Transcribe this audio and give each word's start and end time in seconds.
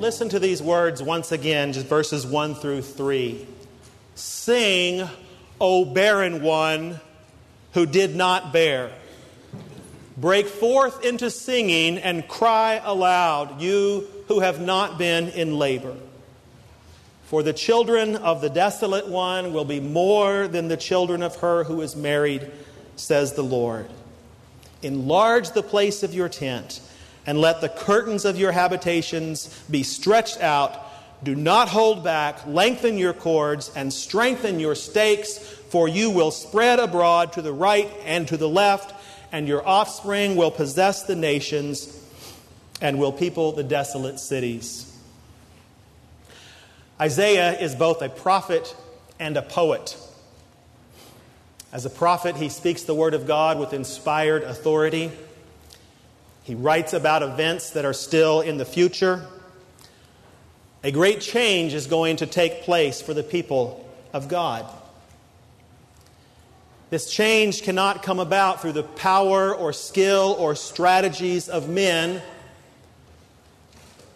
Listen 0.00 0.30
to 0.30 0.38
these 0.38 0.62
words 0.62 1.02
once 1.02 1.30
again, 1.30 1.74
just 1.74 1.86
verses 1.86 2.26
1 2.26 2.54
through 2.54 2.80
3. 2.80 3.46
Sing, 4.14 5.06
O 5.60 5.84
barren 5.84 6.42
one 6.42 6.98
who 7.74 7.84
did 7.84 8.16
not 8.16 8.50
bear. 8.50 8.92
Break 10.16 10.46
forth 10.46 11.04
into 11.04 11.30
singing 11.30 11.98
and 11.98 12.26
cry 12.26 12.80
aloud, 12.82 13.60
you 13.60 14.08
who 14.28 14.40
have 14.40 14.58
not 14.58 14.96
been 14.96 15.28
in 15.28 15.58
labor. 15.58 15.94
For 17.26 17.42
the 17.42 17.52
children 17.52 18.16
of 18.16 18.40
the 18.40 18.48
desolate 18.48 19.06
one 19.06 19.52
will 19.52 19.66
be 19.66 19.80
more 19.80 20.48
than 20.48 20.68
the 20.68 20.78
children 20.78 21.22
of 21.22 21.36
her 21.36 21.64
who 21.64 21.82
is 21.82 21.94
married, 21.94 22.50
says 22.96 23.34
the 23.34 23.44
Lord. 23.44 23.90
Enlarge 24.80 25.50
the 25.50 25.62
place 25.62 26.02
of 26.02 26.14
your 26.14 26.30
tent, 26.30 26.80
and 27.26 27.40
let 27.40 27.60
the 27.60 27.68
curtains 27.68 28.24
of 28.24 28.38
your 28.38 28.52
habitations 28.52 29.48
be 29.70 29.82
stretched 29.82 30.40
out. 30.40 30.86
Do 31.22 31.34
not 31.34 31.68
hold 31.68 32.02
back, 32.02 32.46
lengthen 32.46 32.96
your 32.96 33.12
cords, 33.12 33.70
and 33.76 33.92
strengthen 33.92 34.58
your 34.58 34.74
stakes, 34.74 35.38
for 35.38 35.86
you 35.86 36.10
will 36.10 36.30
spread 36.30 36.78
abroad 36.78 37.34
to 37.34 37.42
the 37.42 37.52
right 37.52 37.90
and 38.04 38.26
to 38.28 38.36
the 38.36 38.48
left, 38.48 38.94
and 39.30 39.46
your 39.46 39.66
offspring 39.66 40.36
will 40.36 40.50
possess 40.50 41.02
the 41.02 41.16
nations 41.16 41.96
and 42.80 42.98
will 42.98 43.12
people 43.12 43.52
the 43.52 43.62
desolate 43.62 44.18
cities. 44.18 44.86
Isaiah 47.00 47.58
is 47.58 47.74
both 47.74 48.02
a 48.02 48.08
prophet 48.08 48.74
and 49.18 49.36
a 49.36 49.42
poet. 49.42 49.96
As 51.72 51.86
a 51.86 51.90
prophet, 51.90 52.36
he 52.36 52.48
speaks 52.48 52.82
the 52.82 52.94
word 52.94 53.14
of 53.14 53.26
God 53.26 53.58
with 53.58 53.72
inspired 53.72 54.42
authority. 54.42 55.12
He 56.42 56.54
writes 56.54 56.92
about 56.92 57.22
events 57.22 57.70
that 57.70 57.84
are 57.84 57.92
still 57.92 58.40
in 58.40 58.56
the 58.56 58.64
future. 58.64 59.26
A 60.82 60.90
great 60.90 61.20
change 61.20 61.74
is 61.74 61.86
going 61.86 62.16
to 62.16 62.26
take 62.26 62.62
place 62.62 63.02
for 63.02 63.12
the 63.12 63.22
people 63.22 63.88
of 64.12 64.28
God. 64.28 64.66
This 66.88 67.10
change 67.10 67.62
cannot 67.62 68.02
come 68.02 68.18
about 68.18 68.60
through 68.60 68.72
the 68.72 68.82
power 68.82 69.54
or 69.54 69.72
skill 69.72 70.34
or 70.38 70.56
strategies 70.56 71.48
of 71.48 71.68
men. 71.68 72.20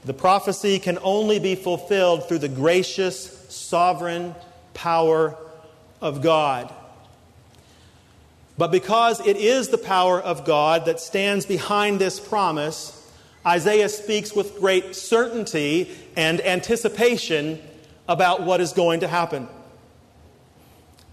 The 0.04 0.14
prophecy 0.14 0.80
can 0.80 0.98
only 1.02 1.38
be 1.38 1.54
fulfilled 1.54 2.26
through 2.26 2.40
the 2.40 2.48
gracious, 2.48 3.46
sovereign 3.48 4.34
power 4.74 5.36
of 6.00 6.20
God. 6.20 6.74
But 8.56 8.70
because 8.70 9.24
it 9.26 9.36
is 9.36 9.68
the 9.68 9.78
power 9.78 10.20
of 10.20 10.44
God 10.44 10.86
that 10.86 11.00
stands 11.00 11.44
behind 11.44 12.00
this 12.00 12.20
promise, 12.20 13.00
Isaiah 13.44 13.88
speaks 13.88 14.34
with 14.34 14.58
great 14.58 14.94
certainty 14.94 15.90
and 16.16 16.40
anticipation 16.40 17.60
about 18.08 18.42
what 18.42 18.60
is 18.60 18.72
going 18.72 19.00
to 19.00 19.08
happen. 19.08 19.48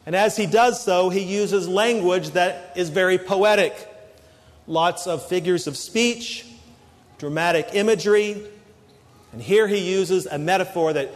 And 0.06 0.16
as 0.16 0.38
he 0.38 0.45
does 0.45 0.84
so, 0.84 1.09
he 1.09 1.22
uses 1.22 1.67
language 1.67 2.31
that 2.31 2.73
is 2.75 2.89
very 2.89 3.17
poetic. 3.17 3.75
Lots 4.67 5.08
of 5.08 5.25
figures 5.28 5.67
of 5.67 5.75
speech, 5.78 6.45
dramatic 7.17 7.69
imagery. 7.73 8.44
And 9.34 9.42
here 9.42 9.67
he 9.67 9.92
uses 9.92 10.25
a 10.28 10.38
metaphor 10.38 10.94
that 10.94 11.12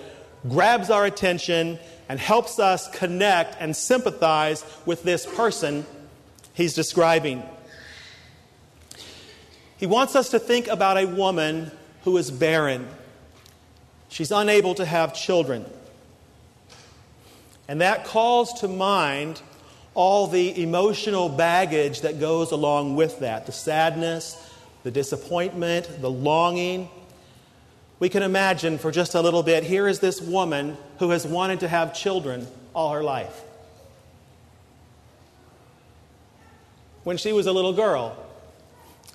grabs 0.48 0.90
our 0.90 1.06
attention 1.06 1.80
and 2.10 2.20
helps 2.20 2.60
us 2.60 2.88
connect 2.90 3.58
and 3.60 3.76
sympathize 3.76 4.64
with 4.86 5.04
this 5.04 5.26
person 5.26 5.86
he's 6.56 6.74
describing. 6.74 7.44
He 9.78 9.86
wants 9.86 10.16
us 10.16 10.30
to 10.30 10.40
think 10.40 10.68
about 10.68 10.98
a 10.98 11.06
woman 11.06 11.72
who 12.04 12.18
is 12.18 12.32
barren. 12.32 12.88
She's 14.10 14.32
unable 14.32 14.74
to 14.76 14.86
have 14.86 15.14
children. 15.14 15.66
And 17.68 17.82
that 17.82 18.06
calls 18.06 18.62
to 18.62 18.68
mind 18.68 19.42
all 19.94 20.28
the 20.28 20.62
emotional 20.62 21.30
baggage 21.30 22.02
that 22.02 22.20
goes 22.20 22.52
along 22.52 22.96
with 22.96 23.20
that 23.20 23.46
the 23.46 23.52
sadness, 23.52 24.42
the 24.84 24.92
disappointment, 24.92 25.90
the 26.02 26.10
longing. 26.10 26.90
We 28.00 28.10
can 28.10 28.24
imagine 28.24 28.78
for 28.78 28.92
just 28.92 29.16
a 29.16 29.22
little 29.22 29.42
bit 29.42 29.64
here 29.64 29.88
is 29.88 30.00
this 30.00 30.22
woman 30.22 30.78
who 31.00 31.10
has 31.12 31.26
wanted 31.26 31.62
to 31.62 31.68
have 31.68 31.94
children 31.94 32.46
all 32.74 32.94
her 32.94 33.04
life. 33.04 33.42
When 37.06 37.18
she 37.18 37.34
was 37.34 37.46
a 37.46 37.54
little 37.54 37.72
girl, 37.72 38.18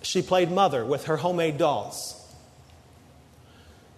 she 0.00 0.22
played 0.22 0.48
mother 0.48 0.84
with 0.84 1.06
her 1.06 1.16
homemade 1.16 1.58
dolls. 1.58 2.16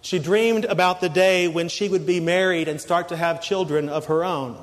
She 0.01 0.17
dreamed 0.17 0.65
about 0.65 0.99
the 0.99 1.09
day 1.09 1.47
when 1.47 1.69
she 1.69 1.87
would 1.87 2.07
be 2.07 2.19
married 2.19 2.67
and 2.67 2.81
start 2.81 3.09
to 3.09 3.15
have 3.15 3.39
children 3.39 3.89
of 3.89 4.05
her 4.07 4.25
own. 4.25 4.57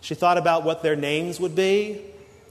She 0.00 0.16
thought 0.16 0.38
about 0.38 0.64
what 0.64 0.82
their 0.82 0.96
names 0.96 1.38
would 1.38 1.54
be, 1.54 2.00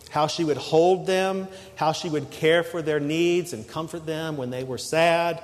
how 0.10 0.28
she 0.28 0.46
would 0.46 0.56
hold 0.56 1.08
them, 1.08 1.50
how 1.76 1.92
she 1.92 2.08
would 2.08 2.32
care 2.32 2.64
for 2.64 2.82
their 2.82 3.02
needs 3.02 3.52
and 3.52 3.68
comfort 3.68 4.06
them 4.06 4.38
when 4.38 4.50
they 4.50 4.64
were 4.64 4.78
sad, 4.78 5.44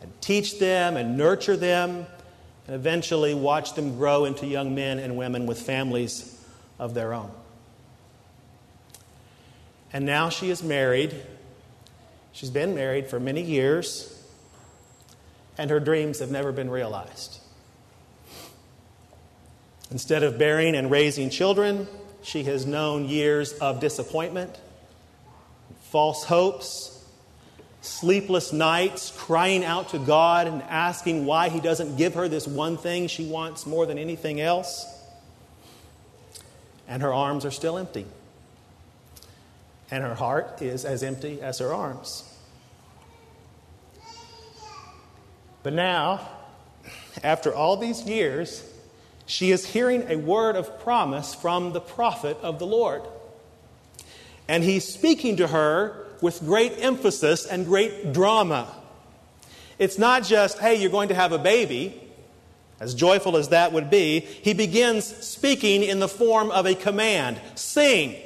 and 0.00 0.10
teach 0.22 0.58
them 0.58 0.96
and 0.96 1.18
nurture 1.18 1.58
them, 1.58 2.06
and 2.66 2.74
eventually 2.74 3.34
watch 3.34 3.74
them 3.74 3.98
grow 3.98 4.24
into 4.24 4.46
young 4.46 4.74
men 4.74 4.98
and 4.98 5.18
women 5.18 5.44
with 5.44 5.60
families 5.60 6.42
of 6.78 6.94
their 6.94 7.12
own. 7.12 7.30
And 9.94 10.04
now 10.04 10.28
she 10.28 10.50
is 10.50 10.60
married. 10.60 11.14
She's 12.32 12.50
been 12.50 12.74
married 12.74 13.06
for 13.06 13.20
many 13.20 13.42
years, 13.42 14.10
and 15.56 15.70
her 15.70 15.78
dreams 15.78 16.18
have 16.18 16.32
never 16.32 16.50
been 16.50 16.68
realized. 16.68 17.38
Instead 19.92 20.24
of 20.24 20.36
bearing 20.36 20.74
and 20.74 20.90
raising 20.90 21.30
children, 21.30 21.86
she 22.24 22.42
has 22.42 22.66
known 22.66 23.04
years 23.04 23.52
of 23.52 23.78
disappointment, 23.78 24.58
false 25.82 26.24
hopes, 26.24 26.90
sleepless 27.80 28.52
nights, 28.52 29.12
crying 29.16 29.64
out 29.64 29.90
to 29.90 30.00
God 30.00 30.48
and 30.48 30.60
asking 30.64 31.24
why 31.24 31.50
He 31.50 31.60
doesn't 31.60 31.94
give 31.94 32.14
her 32.14 32.26
this 32.26 32.48
one 32.48 32.76
thing 32.76 33.06
she 33.06 33.26
wants 33.26 33.64
more 33.64 33.86
than 33.86 33.98
anything 33.98 34.40
else. 34.40 34.86
And 36.88 37.00
her 37.00 37.14
arms 37.14 37.44
are 37.44 37.52
still 37.52 37.78
empty 37.78 38.06
and 39.90 40.02
her 40.02 40.14
heart 40.14 40.60
is 40.62 40.84
as 40.84 41.02
empty 41.02 41.40
as 41.40 41.58
her 41.58 41.72
arms. 41.72 42.30
But 45.62 45.72
now, 45.72 46.28
after 47.22 47.54
all 47.54 47.76
these 47.76 48.02
years, 48.02 48.62
she 49.26 49.50
is 49.50 49.64
hearing 49.64 50.04
a 50.08 50.16
word 50.16 50.56
of 50.56 50.80
promise 50.80 51.34
from 51.34 51.72
the 51.72 51.80
prophet 51.80 52.36
of 52.42 52.58
the 52.58 52.66
Lord. 52.66 53.02
And 54.46 54.62
he's 54.62 54.84
speaking 54.84 55.38
to 55.38 55.46
her 55.46 56.06
with 56.20 56.40
great 56.40 56.74
emphasis 56.78 57.46
and 57.46 57.64
great 57.64 58.12
drama. 58.12 58.68
It's 59.78 59.98
not 59.98 60.24
just, 60.24 60.58
hey, 60.58 60.76
you're 60.76 60.90
going 60.90 61.08
to 61.08 61.14
have 61.14 61.32
a 61.32 61.38
baby, 61.38 62.00
as 62.78 62.94
joyful 62.94 63.36
as 63.36 63.48
that 63.48 63.72
would 63.72 63.88
be. 63.88 64.20
He 64.20 64.52
begins 64.52 65.04
speaking 65.04 65.82
in 65.82 66.00
the 66.00 66.08
form 66.08 66.50
of 66.50 66.66
a 66.66 66.74
command 66.74 67.40
sing. 67.54 68.16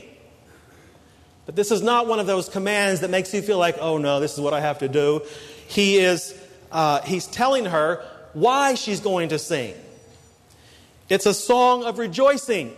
But 1.48 1.56
this 1.56 1.70
is 1.70 1.80
not 1.80 2.06
one 2.06 2.20
of 2.20 2.26
those 2.26 2.46
commands 2.46 3.00
that 3.00 3.08
makes 3.08 3.32
you 3.32 3.40
feel 3.40 3.56
like, 3.56 3.78
oh 3.80 3.96
no, 3.96 4.20
this 4.20 4.34
is 4.34 4.40
what 4.40 4.52
I 4.52 4.60
have 4.60 4.80
to 4.80 4.88
do. 4.88 5.22
He 5.66 5.96
is, 5.96 6.38
uh, 6.70 7.00
he's 7.00 7.26
telling 7.26 7.64
her 7.64 8.04
why 8.34 8.74
she's 8.74 9.00
going 9.00 9.30
to 9.30 9.38
sing. 9.38 9.74
It's 11.08 11.24
a 11.24 11.32
song 11.32 11.84
of 11.84 11.98
rejoicing. 11.98 12.76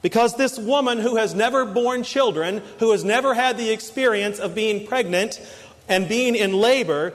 Because 0.00 0.36
this 0.36 0.60
woman 0.60 1.00
who 1.00 1.16
has 1.16 1.34
never 1.34 1.64
borne 1.64 2.04
children, 2.04 2.62
who 2.78 2.92
has 2.92 3.02
never 3.02 3.34
had 3.34 3.58
the 3.58 3.70
experience 3.70 4.38
of 4.38 4.54
being 4.54 4.86
pregnant 4.86 5.40
and 5.88 6.08
being 6.08 6.36
in 6.36 6.52
labor, 6.52 7.14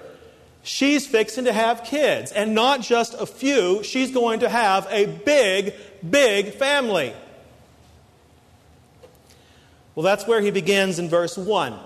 she's 0.64 1.08
fixing 1.08 1.46
to 1.46 1.54
have 1.54 1.86
kids. 1.86 2.34
And 2.34 2.54
not 2.54 2.82
just 2.82 3.14
a 3.14 3.26
few, 3.26 3.84
she's 3.84 4.12
going 4.12 4.42
to 4.42 4.50
have 4.50 4.86
a 4.92 5.06
big, 5.06 5.76
big 6.10 6.56
family. 6.56 7.14
Well, 9.96 10.04
that's 10.04 10.26
where 10.26 10.42
he 10.42 10.52
begins 10.52 11.00
in 11.00 11.10
verse 11.10 11.38
1. 11.38 11.78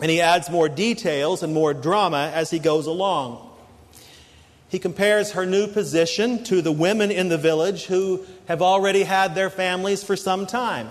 And 0.00 0.10
he 0.10 0.20
adds 0.20 0.50
more 0.50 0.68
details 0.68 1.42
and 1.42 1.54
more 1.54 1.74
drama 1.74 2.30
as 2.34 2.50
he 2.50 2.58
goes 2.58 2.86
along. 2.86 3.42
He 4.68 4.78
compares 4.78 5.32
her 5.32 5.46
new 5.46 5.66
position 5.68 6.44
to 6.44 6.60
the 6.60 6.72
women 6.72 7.10
in 7.10 7.28
the 7.28 7.38
village 7.38 7.86
who 7.86 8.26
have 8.46 8.62
already 8.62 9.04
had 9.04 9.34
their 9.34 9.48
families 9.48 10.02
for 10.02 10.16
some 10.16 10.46
time. 10.46 10.90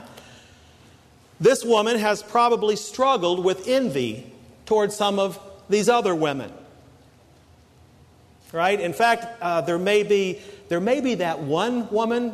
This 1.40 1.64
woman 1.64 1.98
has 1.98 2.24
probably 2.24 2.78
struggled 2.78 3.44
with 3.44 3.68
envy 3.68 4.32
towards 4.66 4.96
some 4.96 5.20
of 5.20 5.40
these 5.70 5.90
other 5.90 6.16
women. 6.16 6.52
Right? 8.52 8.80
In 8.80 8.94
fact, 8.94 9.42
uh, 9.42 9.62
there, 9.62 9.78
may 9.78 10.04
be, 10.04 10.40
there 10.70 10.80
may 10.80 11.02
be 11.02 11.16
that 11.16 11.42
one 11.42 11.90
woman 11.90 12.34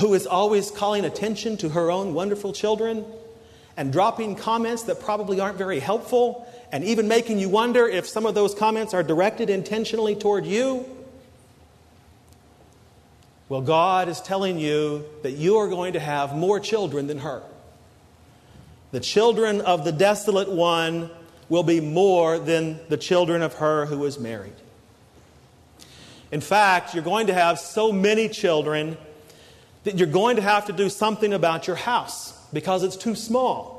who 0.00 0.14
is 0.14 0.26
always 0.26 0.70
calling 0.70 1.04
attention 1.04 1.56
to 1.58 1.68
her 1.70 1.90
own 1.90 2.14
wonderful 2.14 2.52
children. 2.52 3.04
and 3.76 3.92
dropping 3.92 4.36
comments 4.36 4.84
that 4.84 5.00
probably 5.00 5.40
aren't 5.40 5.58
very 5.58 5.80
helpful 5.80 6.46
and 6.70 6.84
even 6.84 7.08
making 7.08 7.38
you 7.38 7.48
wonder 7.48 7.88
if 7.88 8.06
some 8.06 8.24
of 8.26 8.34
those 8.34 8.54
comments 8.54 8.94
are 8.94 9.02
directed 9.02 9.50
intentionally 9.50 10.14
toward 10.14 10.46
you? 10.46 10.86
Well, 13.48 13.60
God 13.60 14.08
is 14.08 14.20
telling 14.20 14.58
you 14.58 15.04
that 15.22 15.32
you 15.32 15.56
are 15.58 15.68
going 15.68 15.92
to 15.92 16.00
have 16.00 16.34
more 16.34 16.58
children 16.58 17.06
than 17.06 17.18
her. 17.18 17.42
The 18.92 19.00
children 19.00 19.60
of 19.60 19.84
the 19.84 19.92
desolate 19.92 20.50
one 20.50 21.10
will 21.48 21.62
be 21.62 21.80
more 21.80 22.38
than 22.38 22.80
the 22.88 22.96
children 22.96 23.42
of 23.42 23.54
her 23.54 23.86
who 23.86 24.04
is 24.04 24.18
married. 24.18 24.54
In 26.30 26.40
fact, 26.40 26.94
you're 26.94 27.04
going 27.04 27.26
to 27.26 27.34
have 27.34 27.58
so 27.58 27.92
many 27.92 28.28
children 28.28 28.96
that 29.84 29.98
you're 29.98 30.08
going 30.08 30.36
to 30.36 30.42
have 30.42 30.66
to 30.66 30.72
do 30.72 30.88
something 30.88 31.32
about 31.32 31.66
your 31.66 31.76
house 31.76 32.32
because 32.52 32.82
it's 32.82 32.96
too 32.96 33.14
small. 33.14 33.74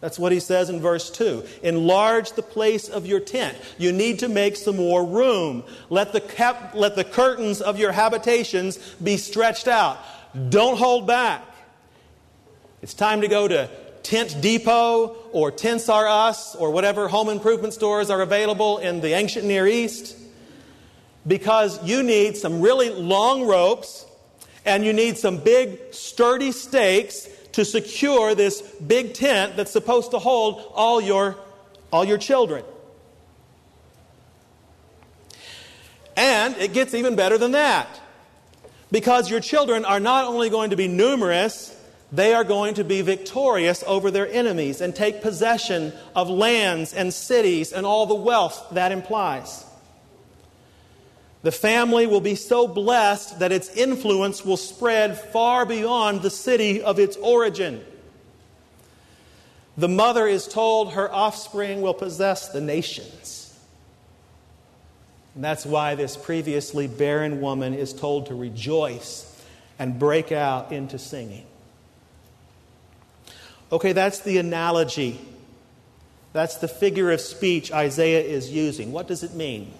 That's 0.00 0.18
what 0.18 0.30
he 0.30 0.40
says 0.40 0.70
in 0.70 0.80
verse 0.80 1.10
2. 1.10 1.44
Enlarge 1.62 2.32
the 2.32 2.42
place 2.42 2.88
of 2.88 3.06
your 3.06 3.20
tent. 3.20 3.58
You 3.78 3.92
need 3.92 4.20
to 4.20 4.28
make 4.28 4.56
some 4.56 4.76
more 4.76 5.04
room. 5.04 5.64
Let 5.90 6.12
the, 6.12 6.20
cap- 6.20 6.74
let 6.74 6.94
the 6.94 7.04
curtains 7.04 7.60
of 7.60 7.78
your 7.78 7.92
habitations 7.92 8.78
be 9.02 9.16
stretched 9.16 9.66
out. 9.66 9.98
Don't 10.50 10.78
hold 10.78 11.06
back. 11.06 11.44
It's 12.80 12.94
time 12.94 13.22
to 13.22 13.28
go 13.28 13.48
to 13.48 13.68
Tent 14.04 14.40
Depot 14.40 15.16
or 15.32 15.50
Tents 15.50 15.88
R 15.88 16.06
Us 16.06 16.54
or 16.54 16.70
whatever 16.70 17.08
home 17.08 17.28
improvement 17.28 17.74
stores 17.74 18.08
are 18.08 18.22
available 18.22 18.78
in 18.78 19.00
the 19.00 19.14
ancient 19.14 19.46
Near 19.46 19.66
East 19.66 20.16
because 21.26 21.82
you 21.84 22.04
need 22.04 22.36
some 22.36 22.60
really 22.60 22.90
long 22.90 23.46
ropes 23.46 24.06
and 24.64 24.84
you 24.84 24.92
need 24.92 25.18
some 25.18 25.38
big, 25.38 25.78
sturdy 25.92 26.52
stakes 26.52 27.28
to 27.52 27.64
secure 27.64 28.34
this 28.34 28.62
big 28.62 29.14
tent 29.14 29.56
that's 29.56 29.70
supposed 29.70 30.12
to 30.12 30.18
hold 30.18 30.70
all 30.74 31.00
your, 31.00 31.36
all 31.92 32.04
your 32.04 32.18
children. 32.18 32.64
And 36.16 36.56
it 36.56 36.72
gets 36.72 36.94
even 36.94 37.16
better 37.16 37.38
than 37.38 37.52
that. 37.52 38.00
Because 38.90 39.30
your 39.30 39.40
children 39.40 39.84
are 39.84 40.00
not 40.00 40.24
only 40.24 40.50
going 40.50 40.70
to 40.70 40.76
be 40.76 40.88
numerous, 40.88 41.74
they 42.10 42.32
are 42.32 42.44
going 42.44 42.74
to 42.74 42.84
be 42.84 43.02
victorious 43.02 43.84
over 43.86 44.10
their 44.10 44.28
enemies 44.28 44.80
and 44.80 44.94
take 44.94 45.20
possession 45.20 45.92
of 46.16 46.30
lands 46.30 46.94
and 46.94 47.12
cities 47.12 47.72
and 47.72 47.84
all 47.84 48.06
the 48.06 48.14
wealth 48.14 48.66
that 48.72 48.92
implies. 48.92 49.64
The 51.42 51.52
family 51.52 52.06
will 52.06 52.20
be 52.20 52.34
so 52.34 52.66
blessed 52.66 53.38
that 53.38 53.52
its 53.52 53.68
influence 53.76 54.44
will 54.44 54.56
spread 54.56 55.18
far 55.18 55.64
beyond 55.64 56.22
the 56.22 56.30
city 56.30 56.82
of 56.82 56.98
its 56.98 57.16
origin. 57.16 57.84
The 59.76 59.88
mother 59.88 60.26
is 60.26 60.48
told 60.48 60.94
her 60.94 61.12
offspring 61.12 61.80
will 61.80 61.94
possess 61.94 62.48
the 62.48 62.60
nations. 62.60 63.56
And 65.36 65.44
that's 65.44 65.64
why 65.64 65.94
this 65.94 66.16
previously 66.16 66.88
barren 66.88 67.40
woman 67.40 67.72
is 67.72 67.92
told 67.92 68.26
to 68.26 68.34
rejoice 68.34 69.24
and 69.78 69.96
break 69.96 70.32
out 70.32 70.72
into 70.72 70.98
singing. 70.98 71.46
Okay, 73.70 73.92
that's 73.92 74.18
the 74.18 74.38
analogy. 74.38 75.20
That's 76.32 76.56
the 76.56 76.66
figure 76.66 77.12
of 77.12 77.20
speech 77.20 77.70
Isaiah 77.70 78.22
is 78.22 78.50
using. 78.50 78.90
What 78.90 79.06
does 79.06 79.22
it 79.22 79.34
mean? 79.34 79.72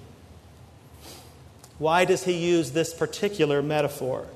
Why 1.79 2.05
does 2.05 2.25
he 2.25 2.33
use 2.33 2.73
this 2.73 2.93
particular 2.93 3.63
metaphor? 3.63 4.27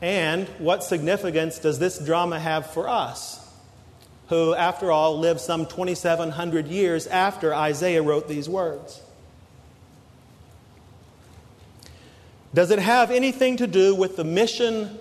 And 0.00 0.48
what 0.58 0.82
significance 0.82 1.58
does 1.58 1.78
this 1.78 1.98
drama 1.98 2.38
have 2.38 2.70
for 2.70 2.88
us, 2.88 3.46
who, 4.28 4.54
after 4.54 4.90
all, 4.90 5.18
lived 5.18 5.40
some 5.40 5.66
2,700 5.66 6.66
years 6.66 7.06
after 7.06 7.54
Isaiah 7.54 8.02
wrote 8.02 8.28
these 8.28 8.48
words? 8.48 9.00
Does 12.54 12.70
it 12.70 12.78
have 12.78 13.10
anything 13.10 13.58
to 13.58 13.66
do 13.66 13.94
with 13.94 14.16
the 14.16 14.24
mission 14.24 14.98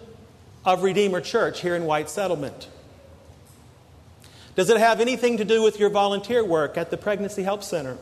of 0.66 0.84
Redeemer 0.84 1.22
Church 1.22 1.62
here 1.62 1.76
in 1.76 1.86
White 1.86 2.10
Settlement? 2.10 2.68
Does 4.56 4.70
it 4.70 4.78
have 4.78 5.00
anything 5.00 5.38
to 5.38 5.46
do 5.46 5.62
with 5.62 5.80
your 5.80 5.90
volunteer 5.90 6.44
work 6.44 6.78
at 6.78 6.90
the 6.90 6.98
Pregnancy 6.98 7.44
Help 7.44 7.64
Center? 7.64 7.98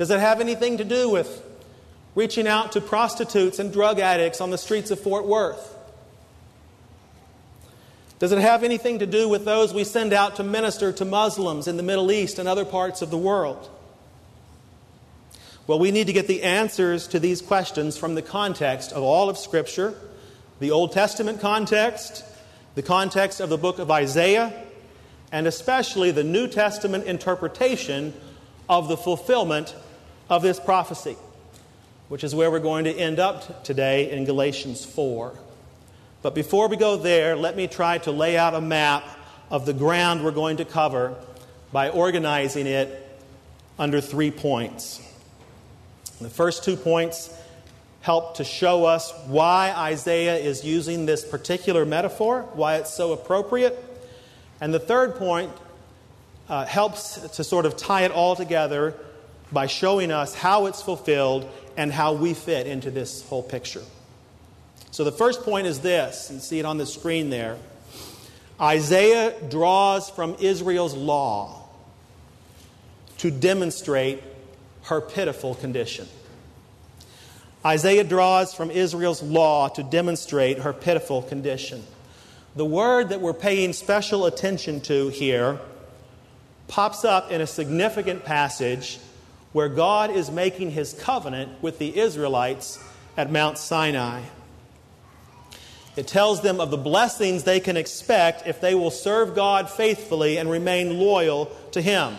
Does 0.00 0.10
it 0.10 0.18
have 0.18 0.40
anything 0.40 0.78
to 0.78 0.84
do 0.84 1.10
with 1.10 1.44
reaching 2.14 2.48
out 2.48 2.72
to 2.72 2.80
prostitutes 2.80 3.58
and 3.58 3.70
drug 3.70 3.98
addicts 3.98 4.40
on 4.40 4.48
the 4.48 4.56
streets 4.56 4.90
of 4.90 4.98
Fort 4.98 5.26
Worth? 5.26 5.76
Does 8.18 8.32
it 8.32 8.38
have 8.38 8.64
anything 8.64 9.00
to 9.00 9.06
do 9.06 9.28
with 9.28 9.44
those 9.44 9.74
we 9.74 9.84
send 9.84 10.14
out 10.14 10.36
to 10.36 10.42
minister 10.42 10.90
to 10.90 11.04
Muslims 11.04 11.68
in 11.68 11.76
the 11.76 11.82
Middle 11.82 12.10
East 12.10 12.38
and 12.38 12.48
other 12.48 12.64
parts 12.64 13.02
of 13.02 13.10
the 13.10 13.18
world? 13.18 13.68
Well, 15.66 15.78
we 15.78 15.90
need 15.90 16.06
to 16.06 16.14
get 16.14 16.28
the 16.28 16.44
answers 16.44 17.06
to 17.08 17.20
these 17.20 17.42
questions 17.42 17.98
from 17.98 18.14
the 18.14 18.22
context 18.22 18.92
of 18.92 19.02
all 19.02 19.28
of 19.28 19.36
Scripture 19.36 19.94
the 20.60 20.70
Old 20.70 20.92
Testament 20.92 21.42
context, 21.42 22.24
the 22.74 22.82
context 22.82 23.38
of 23.38 23.50
the 23.50 23.58
book 23.58 23.78
of 23.78 23.90
Isaiah, 23.90 24.64
and 25.30 25.46
especially 25.46 26.10
the 26.10 26.24
New 26.24 26.48
Testament 26.48 27.04
interpretation 27.04 28.14
of 28.66 28.88
the 28.88 28.96
fulfillment 28.96 29.74
of 30.30 30.42
this 30.42 30.60
prophecy, 30.60 31.16
which 32.08 32.22
is 32.22 32.34
where 32.34 32.50
we're 32.50 32.60
going 32.60 32.84
to 32.84 32.92
end 32.92 33.18
up 33.18 33.64
today 33.64 34.12
in 34.12 34.24
Galatians 34.24 34.84
4. 34.84 35.34
But 36.22 36.36
before 36.36 36.68
we 36.68 36.76
go 36.76 36.96
there, 36.96 37.34
let 37.34 37.56
me 37.56 37.66
try 37.66 37.98
to 37.98 38.12
lay 38.12 38.38
out 38.38 38.54
a 38.54 38.60
map 38.60 39.04
of 39.50 39.66
the 39.66 39.72
ground 39.72 40.22
we're 40.22 40.30
going 40.30 40.58
to 40.58 40.64
cover 40.64 41.16
by 41.72 41.90
organizing 41.90 42.66
it 42.66 43.08
under 43.76 44.00
three 44.00 44.30
points. 44.30 45.00
The 46.20 46.30
first 46.30 46.62
two 46.62 46.76
points 46.76 47.36
help 48.02 48.36
to 48.36 48.44
show 48.44 48.84
us 48.84 49.12
why 49.26 49.72
Isaiah 49.76 50.36
is 50.36 50.64
using 50.64 51.06
this 51.06 51.24
particular 51.24 51.84
metaphor, 51.84 52.42
why 52.54 52.76
it's 52.76 52.92
so 52.94 53.12
appropriate. 53.12 53.82
And 54.60 54.72
the 54.72 54.78
third 54.78 55.16
point 55.16 55.50
uh, 56.48 56.66
helps 56.66 57.16
to 57.36 57.42
sort 57.42 57.66
of 57.66 57.76
tie 57.76 58.02
it 58.02 58.12
all 58.12 58.36
together 58.36 58.94
by 59.52 59.66
showing 59.66 60.10
us 60.12 60.34
how 60.34 60.66
it's 60.66 60.82
fulfilled 60.82 61.50
and 61.76 61.92
how 61.92 62.12
we 62.12 62.34
fit 62.34 62.66
into 62.66 62.90
this 62.90 63.26
whole 63.28 63.42
picture. 63.42 63.82
So 64.90 65.04
the 65.04 65.12
first 65.12 65.42
point 65.42 65.66
is 65.66 65.80
this, 65.80 66.30
you 66.32 66.40
see 66.40 66.58
it 66.58 66.64
on 66.64 66.78
the 66.78 66.86
screen 66.86 67.30
there. 67.30 67.56
Isaiah 68.60 69.34
draws 69.48 70.10
from 70.10 70.36
Israel's 70.40 70.94
law 70.94 71.62
to 73.18 73.30
demonstrate 73.30 74.22
her 74.84 75.00
pitiful 75.00 75.54
condition. 75.54 76.08
Isaiah 77.64 78.04
draws 78.04 78.54
from 78.54 78.70
Israel's 78.70 79.22
law 79.22 79.68
to 79.68 79.82
demonstrate 79.82 80.58
her 80.60 80.72
pitiful 80.72 81.22
condition. 81.22 81.84
The 82.56 82.64
word 82.64 83.10
that 83.10 83.20
we're 83.20 83.34
paying 83.34 83.72
special 83.72 84.26
attention 84.26 84.80
to 84.82 85.08
here 85.08 85.60
pops 86.68 87.04
up 87.04 87.30
in 87.30 87.40
a 87.40 87.46
significant 87.46 88.24
passage 88.24 88.98
where 89.52 89.68
God 89.68 90.10
is 90.10 90.30
making 90.30 90.70
his 90.70 90.92
covenant 90.92 91.62
with 91.62 91.78
the 91.78 91.98
Israelites 91.98 92.82
at 93.16 93.30
Mount 93.30 93.58
Sinai. 93.58 94.22
It 95.96 96.06
tells 96.06 96.40
them 96.40 96.60
of 96.60 96.70
the 96.70 96.76
blessings 96.76 97.42
they 97.44 97.60
can 97.60 97.76
expect 97.76 98.46
if 98.46 98.60
they 98.60 98.74
will 98.74 98.92
serve 98.92 99.34
God 99.34 99.68
faithfully 99.68 100.38
and 100.38 100.48
remain 100.48 100.98
loyal 100.98 101.46
to 101.72 101.82
him. 101.82 102.16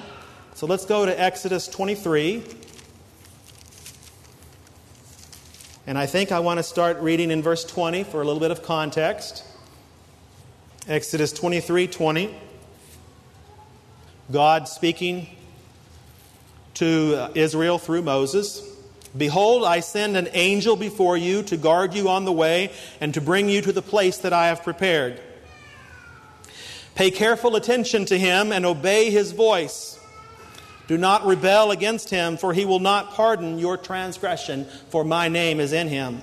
So 0.56 0.68
let's 0.68 0.86
go 0.86 1.06
to 1.06 1.20
Exodus 1.20 1.68
23. 1.68 2.44
And 5.88 5.98
I 5.98 6.06
think 6.06 6.32
I 6.32 6.40
want 6.42 6.60
to 6.60 6.64
start 6.64 7.00
reading 7.00 7.32
in 7.32 7.42
verse 7.42 7.64
20 7.64 8.04
for 8.04 8.22
a 8.22 8.26
little 8.26 8.42
bit 8.42 8.52
of 8.52 8.62
context. 8.62 9.44
Exodus 10.88 11.32
23 11.32 11.88
20. 11.88 12.36
God 14.32 14.68
speaking 14.68 15.28
to 16.75 17.30
Israel 17.36 17.78
through 17.78 18.01
Moses 18.01 18.72
Behold, 19.18 19.66
I 19.66 19.82
send 19.82 20.16
an 20.16 20.30
angel 20.34 20.75
before 20.75 21.18
you 21.18 21.44
to 21.44 21.58
guard 21.58 21.94
you 21.94 22.10
on 22.10 22.24
the 22.24 22.32
way 22.32 22.72
and 23.01 23.13
to 23.13 23.22
bring 23.22 23.50
you 23.50 23.62
to 23.62 23.72
the 23.72 23.82
place 23.82 24.20
that 24.20 24.32
I 24.32 24.48
have 24.48 24.63
prepared. 24.63 25.20
Pay 26.96 27.12
careful 27.12 27.56
attention 27.56 28.06
to 28.06 28.18
him 28.18 28.51
and 28.51 28.66
obey 28.66 29.10
his 29.10 29.34
voice. 29.34 30.00
Do 30.88 30.98
not 30.98 31.25
rebel 31.25 31.72
against 31.72 32.10
him, 32.10 32.38
for 32.38 32.54
he 32.54 32.66
will 32.66 32.80
not 32.80 33.12
pardon 33.12 33.60
your 33.60 33.78
transgression, 33.78 34.66
for 34.90 35.04
my 35.04 35.28
name 35.28 35.60
is 35.60 35.74
in 35.74 35.88
him. 35.88 36.22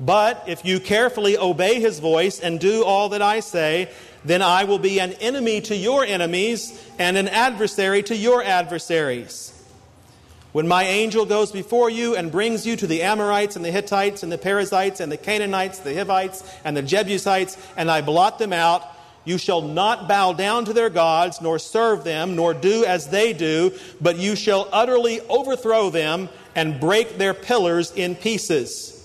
But 0.00 0.44
if 0.46 0.64
you 0.64 0.80
carefully 0.80 1.36
obey 1.36 1.78
his 1.78 1.98
voice 2.00 2.40
and 2.40 2.58
do 2.58 2.82
all 2.82 3.10
that 3.10 3.20
I 3.20 3.40
say, 3.40 3.90
then 4.24 4.40
I 4.40 4.64
will 4.64 4.78
be 4.78 4.98
an 4.98 5.12
enemy 5.14 5.60
to 5.62 5.76
your 5.76 6.04
enemies 6.04 6.82
and 6.98 7.18
an 7.18 7.28
adversary 7.28 8.02
to 8.04 8.16
your 8.16 8.42
adversaries. 8.42 9.52
When 10.52 10.66
my 10.66 10.84
angel 10.84 11.26
goes 11.26 11.52
before 11.52 11.90
you 11.90 12.16
and 12.16 12.32
brings 12.32 12.66
you 12.66 12.74
to 12.76 12.86
the 12.86 13.02
Amorites 13.02 13.56
and 13.56 13.64
the 13.64 13.70
Hittites 13.70 14.22
and 14.22 14.32
the 14.32 14.38
Perizzites 14.38 14.98
and 15.00 15.12
the 15.12 15.16
Canaanites, 15.16 15.78
the 15.78 15.94
Hivites 15.94 16.42
and 16.64 16.76
the 16.76 16.82
Jebusites, 16.82 17.56
and 17.76 17.90
I 17.90 18.00
blot 18.00 18.38
them 18.38 18.52
out, 18.52 18.84
you 19.24 19.38
shall 19.38 19.60
not 19.60 20.08
bow 20.08 20.32
down 20.32 20.64
to 20.64 20.72
their 20.72 20.90
gods, 20.90 21.40
nor 21.40 21.58
serve 21.58 22.04
them, 22.04 22.36
nor 22.36 22.54
do 22.54 22.84
as 22.84 23.08
they 23.08 23.32
do, 23.32 23.72
but 24.00 24.16
you 24.16 24.34
shall 24.34 24.66
utterly 24.72 25.20
overthrow 25.28 25.90
them 25.90 26.30
and 26.56 26.80
break 26.80 27.18
their 27.18 27.34
pillars 27.34 27.92
in 27.92 28.16
pieces. 28.16 28.99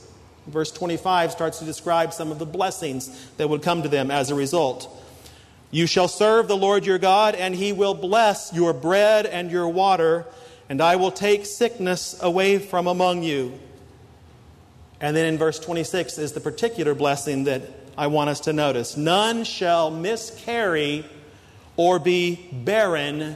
Verse 0.48 0.72
25 0.72 1.32
starts 1.32 1.60
to 1.60 1.66
describe 1.66 2.14
some 2.14 2.32
of 2.32 2.40
the 2.40 2.46
blessings 2.46 3.10
that 3.38 3.50
would 3.50 3.64
come 3.64 3.84
to 3.84 3.90
them 3.90 4.12
as 4.12 4.30
a 4.30 4.36
result. 4.36 4.90
You 5.72 5.88
shall 5.88 6.08
serve 6.08 6.48
the 6.48 6.58
Lord 6.58 6.86
your 6.86 7.00
God, 7.00 7.36
and 7.36 7.56
he 7.56 7.74
will 7.74 7.94
bless 7.94 8.54
your 8.54 8.74
bread 8.74 9.26
and 9.26 9.52
your 9.52 9.68
water 9.68 10.26
and 10.70 10.82
I 10.82 10.96
will 10.96 11.12
take 11.12 11.46
sickness 11.46 12.22
away 12.22 12.60
from 12.60 12.88
among 12.88 13.24
you. 13.24 13.60
And 15.00 15.16
then 15.16 15.26
in 15.26 15.38
verse 15.38 15.60
26 15.60 16.18
is 16.18 16.32
the 16.32 16.40
particular 16.40 16.96
blessing 16.96 17.44
that 17.44 17.64
I 17.98 18.08
want 18.08 18.30
us 18.30 18.42
to 18.42 18.54
notice. 18.54 18.98
None 18.98 19.44
shall 19.44 19.92
miscarry 19.92 21.06
or 21.78 22.00
be 22.00 22.50
barren 22.52 23.36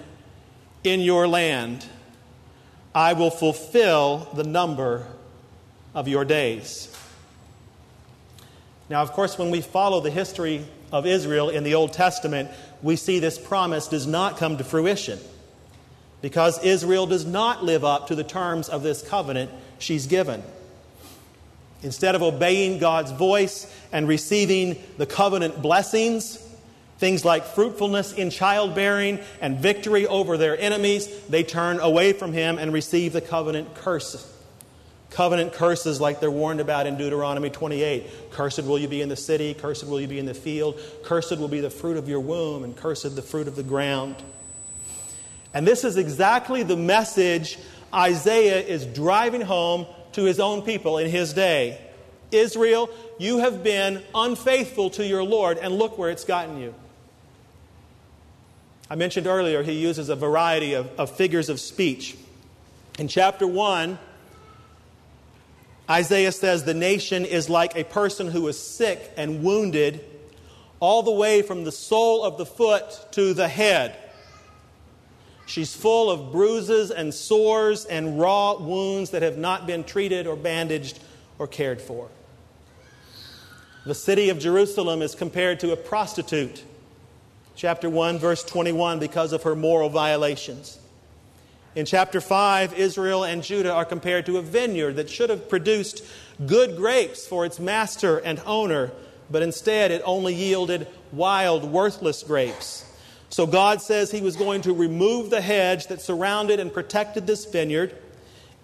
in 0.83 1.01
your 1.01 1.27
land. 1.27 1.85
I 2.95 3.13
will 3.13 3.29
fulfill 3.29 4.27
the 4.33 4.43
number 4.43 5.05
of 5.93 6.07
your 6.07 6.25
days. 6.25 6.95
Now, 8.89 9.03
of 9.03 9.11
course, 9.11 9.37
when 9.37 9.51
we 9.51 9.61
follow 9.61 10.01
the 10.01 10.09
history 10.09 10.65
of 10.91 11.05
Israel 11.05 11.49
in 11.49 11.63
the 11.63 11.75
Old 11.75 11.93
Testament, 11.93 12.49
we 12.81 12.95
see 12.95 13.19
this 13.19 13.37
promise 13.37 13.87
does 13.87 14.07
not 14.07 14.37
come 14.37 14.57
to 14.57 14.63
fruition 14.63 15.19
because 16.21 16.63
Israel 16.63 17.05
does 17.05 17.25
not 17.25 17.63
live 17.63 17.85
up 17.85 18.07
to 18.07 18.15
the 18.15 18.23
terms 18.23 18.67
of 18.67 18.83
this 18.83 19.01
covenant 19.01 19.51
she's 19.77 20.07
given. 20.07 20.43
Instead 21.81 22.15
of 22.15 22.23
obeying 22.23 22.79
God's 22.79 23.11
voice 23.11 23.73
and 23.91 24.07
receiving 24.07 24.75
the 24.97 25.05
covenant 25.05 25.61
blessings, 25.61 26.37
things 26.97 27.23
like 27.23 27.45
fruitfulness 27.45 28.11
in 28.11 28.31
childbearing 28.31 29.19
and 29.39 29.59
victory 29.59 30.05
over 30.05 30.35
their 30.35 30.59
enemies, 30.59 31.07
they 31.27 31.43
turn 31.43 31.79
away 31.79 32.11
from 32.11 32.33
Him 32.33 32.57
and 32.57 32.73
receive 32.73 33.13
the 33.13 33.21
covenant 33.21 33.75
curse. 33.75 34.35
Covenant 35.11 35.53
curses, 35.53 35.99
like 35.99 36.19
they're 36.19 36.29
warned 36.29 36.59
about 36.59 36.85
in 36.85 36.97
Deuteronomy 36.97 37.49
28. 37.49 38.31
Cursed 38.31 38.63
will 38.63 38.77
you 38.77 38.87
be 38.87 39.01
in 39.01 39.09
the 39.09 39.15
city, 39.15 39.53
cursed 39.53 39.85
will 39.85 39.99
you 39.99 40.07
be 40.07 40.19
in 40.19 40.25
the 40.25 40.33
field, 40.33 40.79
cursed 41.03 41.37
will 41.37 41.47
be 41.47 41.61
the 41.61 41.69
fruit 41.69 41.97
of 41.97 42.07
your 42.07 42.19
womb, 42.19 42.63
and 42.63 42.75
cursed 42.75 43.15
the 43.15 43.21
fruit 43.21 43.47
of 43.47 43.55
the 43.55 43.63
ground. 43.63 44.15
And 45.53 45.65
this 45.65 45.83
is 45.83 45.97
exactly 45.97 46.63
the 46.63 46.77
message 46.77 47.57
Isaiah 47.93 48.61
is 48.61 48.85
driving 48.85 49.41
home 49.41 49.87
to 50.11 50.23
his 50.23 50.39
own 50.39 50.61
people 50.61 50.99
in 50.99 51.09
his 51.09 51.33
day. 51.33 51.81
Israel, 52.31 52.89
you 53.17 53.39
have 53.39 53.63
been 53.63 54.03
unfaithful 54.13 54.91
to 54.91 55.05
your 55.05 55.23
Lord, 55.23 55.57
and 55.57 55.73
look 55.73 55.97
where 55.97 56.11
it's 56.11 56.23
gotten 56.23 56.59
you. 56.59 56.75
I 58.89 58.95
mentioned 58.95 59.27
earlier 59.27 59.63
he 59.63 59.73
uses 59.73 60.09
a 60.09 60.15
variety 60.15 60.73
of, 60.73 60.87
of 60.99 61.15
figures 61.15 61.49
of 61.49 61.59
speech. 61.59 62.15
In 62.97 63.07
chapter 63.07 63.47
1, 63.47 63.97
Isaiah 65.89 66.31
says 66.31 66.63
the 66.63 66.73
nation 66.73 67.25
is 67.25 67.49
like 67.49 67.75
a 67.75 67.83
person 67.83 68.27
who 68.27 68.47
is 68.47 68.59
sick 68.59 69.11
and 69.17 69.43
wounded, 69.43 70.05
all 70.79 71.03
the 71.03 71.11
way 71.11 71.41
from 71.41 71.63
the 71.63 71.71
sole 71.71 72.23
of 72.23 72.37
the 72.37 72.45
foot 72.45 73.07
to 73.11 73.33
the 73.33 73.47
head. 73.47 73.95
She's 75.45 75.75
full 75.75 76.11
of 76.11 76.31
bruises 76.31 76.91
and 76.91 77.11
sores 77.11 77.85
and 77.85 78.19
raw 78.19 78.57
wounds 78.57 79.09
that 79.09 79.23
have 79.23 79.37
not 79.37 79.65
been 79.65 79.83
treated 79.83 80.27
or 80.27 80.35
bandaged 80.35 80.99
or 81.39 81.47
cared 81.47 81.81
for. 81.81 82.09
The 83.85 83.95
city 83.95 84.29
of 84.29 84.37
Jerusalem 84.37 85.01
is 85.01 85.15
compared 85.15 85.61
to 85.61 85.71
a 85.71 85.75
prostitute, 85.75 86.63
chapter 87.55 87.89
1, 87.89 88.19
verse 88.19 88.43
21, 88.43 88.99
because 88.99 89.33
of 89.33 89.43
her 89.43 89.55
moral 89.55 89.89
violations. 89.89 90.78
In 91.75 91.85
chapter 91.85 92.19
5, 92.19 92.73
Israel 92.73 93.23
and 93.23 93.43
Judah 93.43 93.73
are 93.73 93.85
compared 93.85 94.25
to 94.25 94.37
a 94.37 94.41
vineyard 94.41 94.93
that 94.95 95.09
should 95.09 95.29
have 95.29 95.47
produced 95.47 96.03
good 96.45 96.75
grapes 96.75 97.27
for 97.27 97.45
its 97.45 97.59
master 97.59 98.17
and 98.17 98.41
owner, 98.45 98.91
but 99.29 99.43
instead 99.43 99.91
it 99.91 100.01
only 100.03 100.33
yielded 100.33 100.87
wild, 101.11 101.63
worthless 101.63 102.23
grapes. 102.23 102.85
So 103.29 103.45
God 103.45 103.83
says 103.83 104.09
He 104.09 104.21
was 104.21 104.35
going 104.35 104.61
to 104.61 104.73
remove 104.73 105.29
the 105.29 105.41
hedge 105.41 105.87
that 105.87 106.01
surrounded 106.01 106.59
and 106.59 106.73
protected 106.73 107.27
this 107.27 107.45
vineyard. 107.45 107.95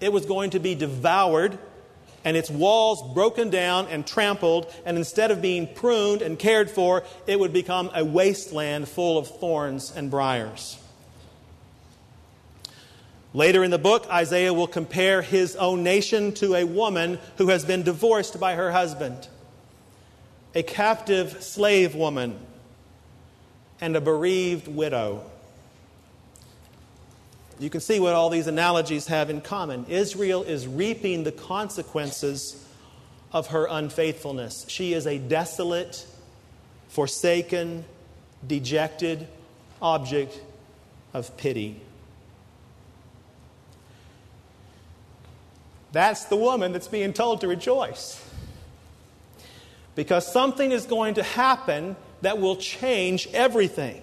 It 0.01 0.11
was 0.11 0.25
going 0.25 0.49
to 0.51 0.59
be 0.59 0.73
devoured 0.73 1.59
and 2.23 2.35
its 2.35 2.49
walls 2.49 3.13
broken 3.13 3.51
down 3.51 3.87
and 3.87 4.05
trampled, 4.05 4.73
and 4.83 4.97
instead 4.97 5.29
of 5.29 5.43
being 5.43 5.71
pruned 5.71 6.23
and 6.23 6.39
cared 6.39 6.71
for, 6.71 7.03
it 7.27 7.39
would 7.39 7.53
become 7.53 7.91
a 7.93 8.03
wasteland 8.03 8.89
full 8.89 9.19
of 9.19 9.27
thorns 9.27 9.95
and 9.95 10.09
briars. 10.09 10.79
Later 13.35 13.65
in 13.65 13.71
the 13.71 13.77
book, 13.77 14.07
Isaiah 14.09 14.53
will 14.53 14.65
compare 14.65 15.21
his 15.21 15.57
own 15.57 15.83
nation 15.83 16.31
to 16.35 16.55
a 16.55 16.63
woman 16.63 17.19
who 17.35 17.49
has 17.49 17.65
been 17.65 17.83
divorced 17.83 18.39
by 18.39 18.55
her 18.55 18.71
husband, 18.71 19.27
a 20.55 20.63
captive 20.63 21.43
slave 21.43 21.95
woman 21.95 22.39
and 23.81 23.93
a 23.97 23.99
bereaved 23.99 24.69
widow. 24.69 25.29
You 27.59 27.69
can 27.69 27.81
see 27.81 27.99
what 27.99 28.13
all 28.13 28.29
these 28.29 28.47
analogies 28.47 29.07
have 29.07 29.29
in 29.29 29.41
common. 29.41 29.85
Israel 29.89 30.43
is 30.43 30.65
reaping 30.65 31.25
the 31.25 31.33
consequences 31.33 32.65
of 33.33 33.47
her 33.47 33.67
unfaithfulness. 33.69 34.65
She 34.69 34.93
is 34.93 35.05
a 35.05 35.17
desolate, 35.17 36.07
forsaken, 36.87 37.83
dejected 38.47 39.27
object 39.81 40.39
of 41.13 41.35
pity. 41.35 41.81
That's 45.95 46.25
the 46.25 46.35
woman 46.35 46.73
that's 46.73 46.89
being 46.89 47.13
told 47.13 47.39
to 47.39 47.47
rejoice. 47.47 48.21
Because 49.95 50.29
something 50.29 50.73
is 50.73 50.85
going 50.85 51.13
to 51.13 51.23
happen 51.23 51.95
that 52.21 52.37
will 52.37 52.57
change 52.57 53.29
everything. 53.31 54.01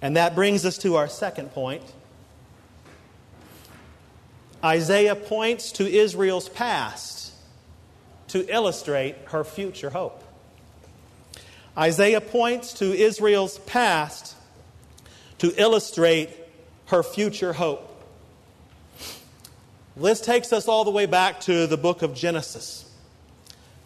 And 0.00 0.16
that 0.16 0.36
brings 0.36 0.64
us 0.64 0.78
to 0.78 0.94
our 0.94 1.08
second 1.08 1.50
point. 1.50 1.82
Isaiah 4.64 5.16
points 5.16 5.72
to 5.72 5.92
Israel's 5.92 6.48
past 6.48 7.32
to 8.28 8.46
illustrate 8.48 9.16
her 9.30 9.42
future 9.42 9.90
hope. 9.90 10.22
Isaiah 11.76 12.20
points 12.20 12.74
to 12.74 12.96
Israel's 12.96 13.58
past 13.58 14.36
to 15.38 15.52
illustrate 15.60 16.30
her 16.86 17.02
future 17.02 17.54
hope. 17.54 17.87
This 20.00 20.20
takes 20.20 20.52
us 20.52 20.68
all 20.68 20.84
the 20.84 20.92
way 20.92 21.06
back 21.06 21.40
to 21.40 21.66
the 21.66 21.76
book 21.76 22.02
of 22.02 22.14
Genesis. 22.14 22.88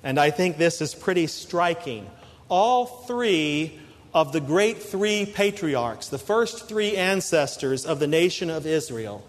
And 0.05 0.21
I 0.21 0.31
think 0.31 0.59
this 0.59 0.83
is 0.83 0.95
pretty 0.95 1.27
striking 1.27 2.11
all 2.51 2.85
three 2.85 3.81
of 4.13 4.33
the 4.33 4.41
great 4.41 4.83
three 4.83 5.25
patriarchs, 5.25 6.09
the 6.09 6.19
first 6.19 6.69
three 6.69 6.99
ancestors 6.99 7.87
of 7.87 7.99
the 7.99 8.07
nation 8.07 8.51
of 8.51 8.67
Israel, 8.67 9.25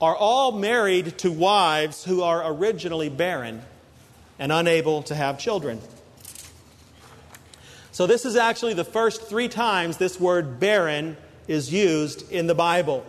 are 0.00 0.16
all 0.16 0.50
married 0.50 1.16
to 1.18 1.30
wives 1.30 2.02
who 2.02 2.22
are 2.22 2.52
originally 2.52 3.08
barren 3.08 3.62
and 4.40 4.50
unable 4.50 5.04
to 5.04 5.14
have 5.14 5.38
children. 5.38 5.80
So, 7.92 8.08
this 8.08 8.24
is 8.24 8.34
actually 8.34 8.74
the 8.74 8.82
first 8.82 9.22
three 9.22 9.46
times 9.46 9.98
this 9.98 10.18
word 10.18 10.58
barren 10.58 11.16
is 11.46 11.72
used 11.72 12.28
in 12.32 12.48
the 12.48 12.56
Bible. 12.56 13.06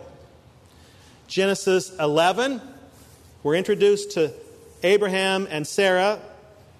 Genesis 1.26 1.90
11, 1.98 2.60
we're 3.44 3.54
introduced 3.54 4.10
to 4.12 4.32
Abraham 4.82 5.46
and 5.48 5.64
Sarah 5.64 6.20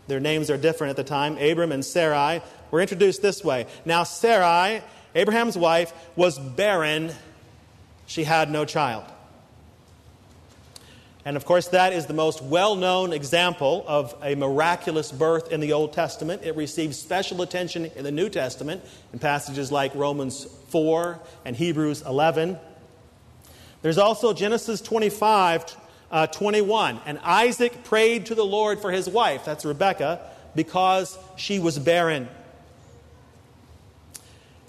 their 0.07 0.21
names 0.21 0.51
are 0.51 0.57
different 0.57 0.91
at 0.91 0.97
the 0.97 1.05
time 1.05 1.39
Abram 1.39 1.73
and 1.73 1.85
Sarai. 1.85 2.43
Were 2.71 2.81
introduced 2.81 3.23
this 3.23 3.45
way. 3.45 3.67
Now, 3.85 4.03
Sarai, 4.03 4.83
Abraham's 5.15 5.57
wife, 5.57 5.93
was 6.17 6.39
barren. 6.39 7.13
She 8.07 8.25
had 8.25 8.51
no 8.51 8.65
child. 8.65 9.05
And 11.25 11.37
of 11.39 11.47
course, 11.47 11.69
that 11.69 11.95
is 11.95 12.05
the 12.05 12.15
most 12.15 12.43
well 12.43 12.77
known 12.77 13.13
example 13.13 13.85
of 13.87 14.15
a 14.23 14.35
miraculous 14.35 15.11
birth 15.11 15.53
in 15.53 15.61
the 15.61 15.73
Old 15.73 15.95
Testament. 15.95 16.43
It 16.43 16.55
receives 16.57 16.99
special 16.99 17.41
attention 17.41 17.87
in 17.87 18.05
the 18.05 18.11
New 18.11 18.29
Testament 18.29 18.85
in 19.13 19.19
passages 19.21 19.73
like 19.73 19.95
Romans 19.95 20.45
4 20.69 21.19
and 21.47 21.57
Hebrews 21.57 22.03
11. 22.03 22.59
There's 23.81 23.99
also 23.99 24.35
Genesis 24.35 24.83
25, 24.83 25.77
uh, 26.15 26.29
21. 26.29 27.01
And 27.07 27.19
Isaac 27.25 27.83
prayed 27.83 28.27
to 28.27 28.37
the 28.37 28.45
Lord 28.45 28.81
for 28.81 28.93
his 28.93 29.09
wife, 29.09 29.45
that's 29.45 29.65
Rebekah, 29.65 30.21
because 30.55 31.19
she 31.37 31.59
was 31.59 31.77
barren. 31.77 32.29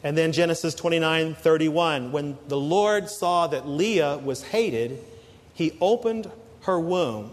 And 0.04 0.18
then 0.18 0.32
Genesis 0.32 0.74
29 0.74 1.36
31. 1.36 2.12
When 2.12 2.38
the 2.48 2.58
Lord 2.58 3.10
saw 3.10 3.46
that 3.48 3.68
Leah 3.68 4.18
was 4.18 4.44
hated, 4.44 5.00
He 5.54 5.78
opened 5.80 6.30
her 6.62 6.80
womb, 6.80 7.32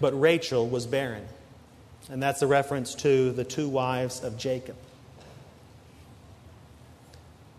but 0.00 0.20
Rachel 0.20 0.68
was 0.68 0.86
barren. 0.86 1.24
And 2.10 2.20
that's 2.20 2.42
a 2.42 2.46
reference 2.48 2.96
to 2.96 3.30
the 3.32 3.44
two 3.44 3.68
wives 3.68 4.22
of 4.22 4.36
Jacob. 4.36 4.76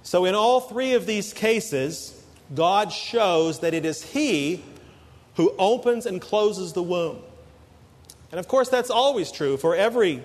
So, 0.04 0.26
in 0.26 0.36
all 0.36 0.62
three 0.62 0.94
of 0.94 1.06
these 1.06 1.34
cases, 1.34 2.22
God 2.54 2.92
shows 2.92 3.60
that 3.60 3.74
it 3.74 3.86
is 3.86 4.04
He 4.04 4.64
who 5.38 5.54
opens 5.58 6.06
and 6.06 6.20
closes 6.20 6.74
the 6.74 6.84
womb. 6.84 7.20
And 8.32 8.40
of 8.40 8.48
course, 8.48 8.70
that's 8.70 8.90
always 8.90 9.32
true 9.32 9.56
for 9.56 9.76
every 9.76 10.24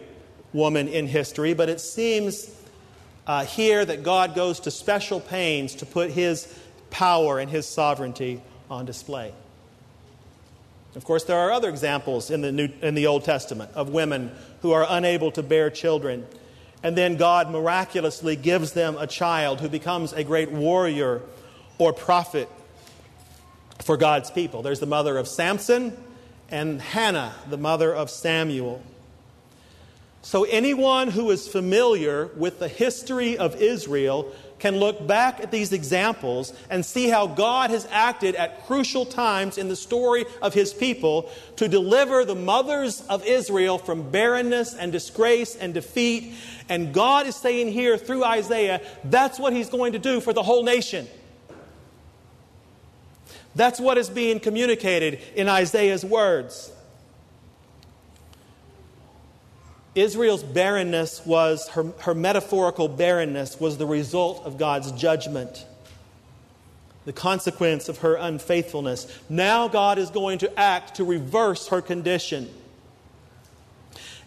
woman 0.52 0.88
in 0.88 1.06
history, 1.06 1.54
but 1.54 1.68
it 1.68 1.80
seems 1.80 2.50
uh, 3.26 3.44
here 3.44 3.84
that 3.84 4.02
God 4.02 4.34
goes 4.34 4.60
to 4.60 4.70
special 4.70 5.20
pains 5.20 5.76
to 5.76 5.86
put 5.86 6.10
His 6.10 6.52
power 6.90 7.38
and 7.38 7.50
His 7.50 7.68
sovereignty 7.68 8.42
on 8.70 8.86
display. 8.86 9.32
Of 10.96 11.04
course, 11.04 11.24
there 11.24 11.38
are 11.38 11.52
other 11.52 11.68
examples 11.68 12.30
in 12.30 12.40
the, 12.40 12.52
New, 12.52 12.68
in 12.80 12.94
the 12.94 13.06
Old 13.06 13.24
Testament 13.24 13.70
of 13.74 13.90
women 13.90 14.30
who 14.62 14.72
are 14.72 14.86
unable 14.88 15.30
to 15.32 15.42
bear 15.42 15.70
children. 15.70 16.26
And 16.82 16.96
then 16.96 17.16
God 17.16 17.50
miraculously 17.50 18.34
gives 18.34 18.72
them 18.72 18.96
a 18.98 19.06
child 19.06 19.60
who 19.60 19.68
becomes 19.68 20.12
a 20.12 20.24
great 20.24 20.50
warrior 20.50 21.22
or 21.78 21.92
prophet 21.92 22.48
for 23.82 23.96
God's 23.96 24.30
people. 24.30 24.62
There's 24.62 24.80
the 24.80 24.86
mother 24.86 25.18
of 25.18 25.28
Samson 25.28 25.96
and 26.50 26.80
Hannah, 26.80 27.34
the 27.48 27.56
mother 27.56 27.94
of 27.94 28.10
Samuel. 28.10 28.82
So, 30.24 30.44
anyone 30.44 31.08
who 31.08 31.30
is 31.30 31.48
familiar 31.48 32.26
with 32.36 32.60
the 32.60 32.68
history 32.68 33.36
of 33.36 33.60
Israel 33.60 34.32
can 34.60 34.76
look 34.76 35.04
back 35.04 35.40
at 35.40 35.50
these 35.50 35.72
examples 35.72 36.52
and 36.70 36.86
see 36.86 37.08
how 37.08 37.26
God 37.26 37.70
has 37.70 37.88
acted 37.90 38.36
at 38.36 38.64
crucial 38.64 39.04
times 39.04 39.58
in 39.58 39.68
the 39.68 39.74
story 39.74 40.24
of 40.40 40.54
his 40.54 40.72
people 40.72 41.28
to 41.56 41.66
deliver 41.66 42.24
the 42.24 42.36
mothers 42.36 43.00
of 43.08 43.26
Israel 43.26 43.76
from 43.76 44.12
barrenness 44.12 44.76
and 44.76 44.92
disgrace 44.92 45.56
and 45.56 45.74
defeat. 45.74 46.34
And 46.68 46.94
God 46.94 47.26
is 47.26 47.34
saying 47.34 47.72
here 47.72 47.98
through 47.98 48.22
Isaiah, 48.22 48.80
that's 49.02 49.40
what 49.40 49.52
he's 49.52 49.68
going 49.68 49.94
to 49.94 49.98
do 49.98 50.20
for 50.20 50.32
the 50.32 50.44
whole 50.44 50.62
nation. 50.62 51.08
That's 53.54 53.78
what 53.78 53.98
is 53.98 54.08
being 54.08 54.40
communicated 54.40 55.20
in 55.34 55.48
Isaiah's 55.48 56.04
words. 56.04 56.72
Israel's 59.94 60.42
barrenness 60.42 61.24
was, 61.26 61.68
her, 61.70 61.84
her 62.00 62.14
metaphorical 62.14 62.88
barrenness 62.88 63.60
was 63.60 63.76
the 63.76 63.86
result 63.86 64.42
of 64.46 64.56
God's 64.56 64.90
judgment, 64.92 65.66
the 67.04 67.12
consequence 67.12 67.90
of 67.90 67.98
her 67.98 68.14
unfaithfulness. 68.14 69.06
Now 69.28 69.68
God 69.68 69.98
is 69.98 70.08
going 70.08 70.38
to 70.38 70.58
act 70.58 70.94
to 70.94 71.04
reverse 71.04 71.68
her 71.68 71.82
condition. 71.82 72.48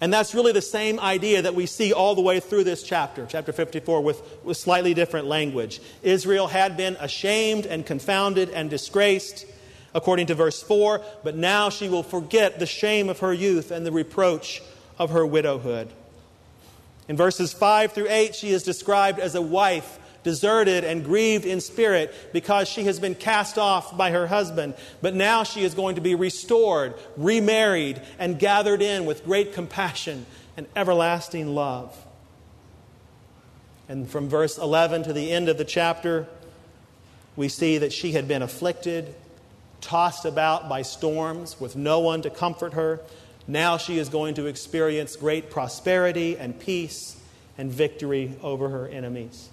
And 0.01 0.13
that's 0.13 0.35
really 0.35 0.51
the 0.51 0.61
same 0.61 0.99
idea 0.99 1.41
that 1.41 1.55
we 1.55 1.65
see 1.65 1.93
all 1.93 2.15
the 2.15 2.21
way 2.21 2.39
through 2.39 2.65
this 2.65 2.83
chapter, 2.83 3.25
chapter 3.29 3.53
54, 3.53 4.01
with, 4.01 4.21
with 4.43 4.57
slightly 4.57 4.93
different 4.93 5.27
language. 5.27 5.79
Israel 6.03 6.47
had 6.47 6.75
been 6.75 6.97
ashamed 6.99 7.65
and 7.65 7.85
confounded 7.85 8.49
and 8.49 8.69
disgraced, 8.69 9.45
according 9.93 10.27
to 10.27 10.35
verse 10.35 10.61
4, 10.61 11.01
but 11.23 11.35
now 11.35 11.69
she 11.69 11.87
will 11.87 12.03
forget 12.03 12.59
the 12.59 12.65
shame 12.65 13.09
of 13.09 13.19
her 13.19 13.33
youth 13.33 13.71
and 13.71 13.85
the 13.85 13.91
reproach 13.91 14.61
of 14.99 15.11
her 15.11 15.25
widowhood. 15.25 15.89
In 17.07 17.15
verses 17.15 17.53
5 17.53 17.93
through 17.93 18.09
8, 18.09 18.35
she 18.35 18.49
is 18.49 18.63
described 18.63 19.19
as 19.19 19.35
a 19.35 19.41
wife 19.41 19.99
deserted 20.25 20.83
and 20.83 21.05
grieved 21.05 21.45
in 21.45 21.61
spirit 21.61 22.13
because 22.33 22.67
she 22.67 22.83
has 22.85 22.99
been 22.99 23.13
cast 23.13 23.59
off 23.59 23.95
by 23.95 24.09
her 24.09 24.25
husband. 24.25 24.73
But 24.99 25.13
now 25.13 25.43
she 25.43 25.63
is 25.63 25.75
going 25.75 25.95
to 25.95 26.01
be 26.01 26.15
restored, 26.15 26.95
remarried, 27.15 28.01
and 28.17 28.39
gathered 28.39 28.81
in 28.81 29.05
with 29.05 29.23
great 29.23 29.53
compassion 29.53 30.25
and 30.57 30.65
everlasting 30.75 31.53
love. 31.53 31.95
And 33.87 34.09
from 34.09 34.27
verse 34.27 34.57
11 34.57 35.03
to 35.03 35.13
the 35.13 35.31
end 35.31 35.47
of 35.47 35.59
the 35.59 35.63
chapter, 35.63 36.27
we 37.35 37.47
see 37.47 37.77
that 37.77 37.93
she 37.93 38.13
had 38.13 38.27
been 38.27 38.41
afflicted, 38.41 39.13
tossed 39.79 40.25
about 40.25 40.67
by 40.67 40.81
storms, 40.81 41.61
with 41.61 41.75
no 41.75 41.99
one 41.99 42.23
to 42.23 42.31
comfort 42.31 42.73
her. 42.73 42.99
Now 43.47 43.77
she 43.77 43.99
is 43.99 44.09
going 44.09 44.33
to 44.35 44.47
experience 44.47 45.15
great 45.15 45.51
prosperity 45.51 46.35
and 46.35 46.59
peace 46.59 47.15
and 47.59 47.71
victory 47.71 48.33
over 48.41 48.69
her 48.69 48.87
enemies. 48.87 49.49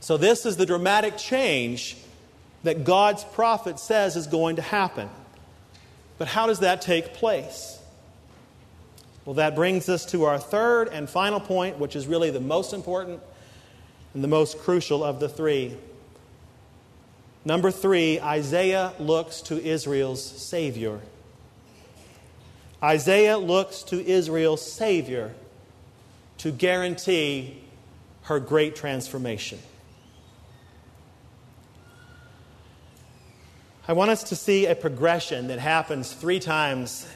So, 0.00 0.16
this 0.16 0.46
is 0.46 0.56
the 0.56 0.66
dramatic 0.66 1.16
change 1.18 1.96
that 2.62 2.84
God's 2.84 3.24
prophet 3.24 3.78
says 3.78 4.16
is 4.16 4.26
going 4.26 4.56
to 4.56 4.62
happen. 4.62 5.08
But 6.18 6.28
how 6.28 6.46
does 6.46 6.60
that 6.60 6.82
take 6.82 7.14
place? 7.14 7.78
Well, 9.24 9.34
that 9.34 9.54
brings 9.54 9.88
us 9.88 10.06
to 10.06 10.24
our 10.24 10.38
third 10.38 10.88
and 10.88 11.08
final 11.08 11.40
point, 11.40 11.78
which 11.78 11.94
is 11.94 12.06
really 12.06 12.30
the 12.30 12.40
most 12.40 12.72
important 12.72 13.20
and 14.14 14.24
the 14.24 14.28
most 14.28 14.58
crucial 14.58 15.04
of 15.04 15.20
the 15.20 15.28
three. 15.28 15.76
Number 17.44 17.70
three, 17.70 18.20
Isaiah 18.20 18.92
looks 18.98 19.40
to 19.42 19.62
Israel's 19.62 20.22
Savior. 20.22 21.00
Isaiah 22.82 23.38
looks 23.38 23.82
to 23.84 24.04
Israel's 24.04 24.70
Savior 24.70 25.34
to 26.38 26.50
guarantee 26.50 27.62
her 28.22 28.40
great 28.40 28.76
transformation. 28.76 29.58
I 33.90 33.92
want 33.92 34.12
us 34.12 34.22
to 34.22 34.36
see 34.36 34.66
a 34.66 34.76
progression 34.76 35.48
that 35.48 35.58
happens 35.58 36.12
three 36.12 36.38
times 36.38 37.08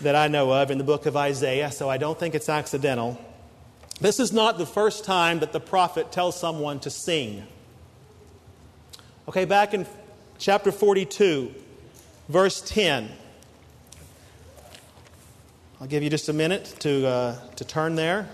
that 0.00 0.14
I 0.14 0.28
know 0.28 0.52
of 0.52 0.70
in 0.70 0.78
the 0.78 0.84
book 0.84 1.04
of 1.04 1.16
Isaiah, 1.16 1.72
so 1.72 1.90
I 1.90 1.96
don't 1.96 2.16
think 2.16 2.36
it's 2.36 2.48
accidental. 2.48 3.20
This 4.00 4.20
is 4.20 4.32
not 4.32 4.56
the 4.56 4.66
first 4.66 5.04
time 5.04 5.40
that 5.40 5.52
the 5.52 5.58
prophet 5.58 6.12
tells 6.12 6.38
someone 6.38 6.78
to 6.78 6.90
sing. 6.90 7.44
Okay, 9.26 9.44
back 9.44 9.74
in 9.74 9.84
chapter 10.38 10.70
42, 10.70 11.52
verse 12.28 12.60
10. 12.60 13.10
I'll 15.80 15.88
give 15.88 16.04
you 16.04 16.10
just 16.10 16.28
a 16.28 16.32
minute 16.32 16.72
to, 16.78 17.04
uh, 17.04 17.36
to 17.56 17.64
turn 17.64 17.96
there. 17.96 18.28